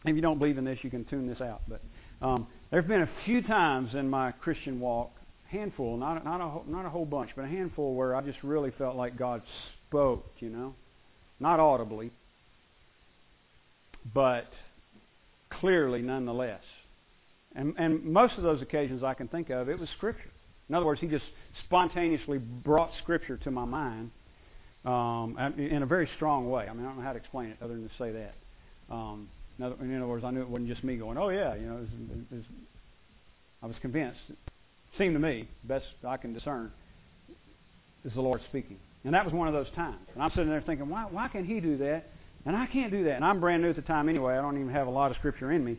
[0.05, 1.63] if you don't believe in this, you can tune this out.
[1.69, 1.81] But
[2.23, 5.11] um, there have been a few times in my Christian walk,
[5.49, 8.71] handful, not not a not a whole bunch, but a handful where I just really
[8.79, 9.43] felt like God
[9.89, 10.25] spoke.
[10.39, 10.75] You know,
[11.41, 12.11] not audibly,
[14.15, 14.47] but
[15.51, 16.63] clearly nonetheless.
[17.55, 20.31] And and most of those occasions I can think of, it was Scripture.
[20.69, 21.25] In other words, He just
[21.67, 24.11] spontaneously brought Scripture to my mind
[24.85, 26.67] um, in a very strong way.
[26.69, 28.35] I mean, I don't know how to explain it other than to say that.
[28.91, 29.29] Um,
[29.59, 31.67] in, other, in other words, I knew it wasn't just me going, "Oh yeah," you
[31.67, 31.77] know.
[31.77, 31.89] It was,
[32.31, 32.45] it was,
[33.63, 34.21] I was convinced.
[34.29, 34.37] It
[34.99, 36.71] seemed to me, best I can discern,
[38.05, 39.99] is the Lord speaking, and that was one of those times.
[40.15, 41.07] And I'm sitting there thinking, "Why?
[41.11, 42.07] Why can He do that?"
[42.45, 43.15] And I can't do that.
[43.15, 44.37] And I'm brand new at the time anyway.
[44.37, 45.79] I don't even have a lot of scripture in me.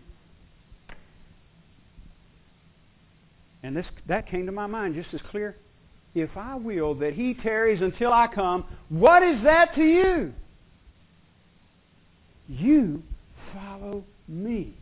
[3.63, 5.55] And this that came to my mind just as clear
[6.15, 10.33] if I will that he tarries until I come, what is that to you?
[12.47, 13.01] You
[13.53, 14.75] follow me.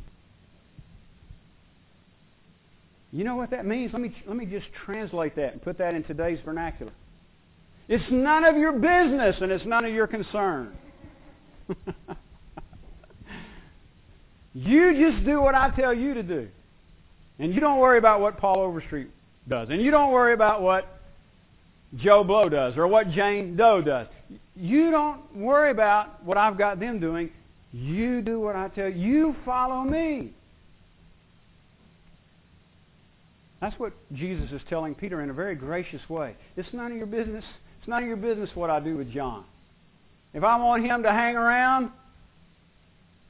[3.12, 3.92] You know what that means?
[3.94, 6.94] Let me, let me just translate that and put that in today's vernacular.
[7.90, 10.74] It's none of your business and it's none of your concern.
[14.54, 16.48] you just do what I tell you to do.
[17.38, 19.10] And you don't worry about what Paul Overstreet
[19.48, 19.68] does.
[19.70, 21.02] And you don't worry about what
[21.98, 24.08] Joe Blow does or what Jane Doe does.
[24.56, 27.32] You don't worry about what I've got them doing.
[27.74, 29.00] You do what I tell you.
[29.00, 30.34] You follow me.
[33.62, 36.36] That's what Jesus is telling Peter in a very gracious way.
[36.58, 37.46] It's none of your business.
[37.80, 39.46] It's none of your business what I do with John.
[40.34, 41.92] If I want him to hang around,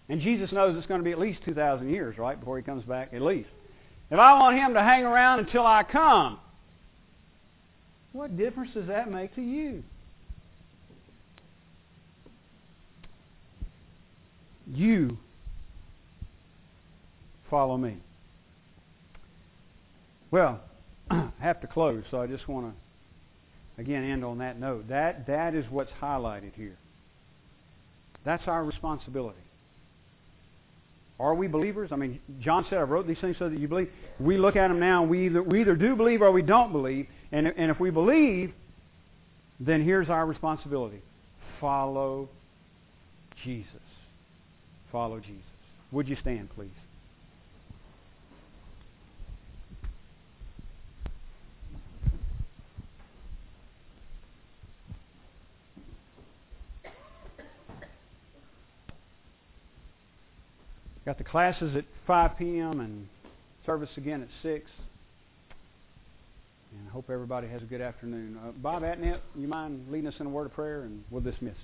[0.07, 2.83] and Jesus knows it's going to be at least 2,000 years, right, before he comes
[2.83, 3.49] back, at least.
[4.09, 6.39] If I want him to hang around until I come,
[8.13, 9.83] what difference does that make to you?
[14.73, 15.17] You
[17.49, 17.97] follow me.
[20.31, 20.61] Well,
[21.11, 24.87] I have to close, so I just want to again end on that note.
[24.89, 26.77] That that is what's highlighted here.
[28.23, 29.37] That's our responsibility.
[31.19, 31.89] Are we believers?
[31.91, 33.89] I mean, John said, I wrote these things so that you believe.
[34.19, 37.05] We look at them now, we either, we either do believe or we don't believe.
[37.31, 38.51] And, and if we believe,
[39.59, 41.01] then here's our responsibility
[41.59, 42.27] follow
[43.43, 43.80] Jesus.
[44.91, 45.41] Follow Jesus.
[45.91, 46.69] Would you stand, please?
[61.05, 62.79] Got the classes at 5 p.m.
[62.79, 63.07] and
[63.65, 64.65] service again at 6.
[66.71, 68.37] And I hope everybody has a good afternoon.
[68.41, 71.55] Uh, Bob Atnett, you mind leading us in a word of prayer and we'll dismiss.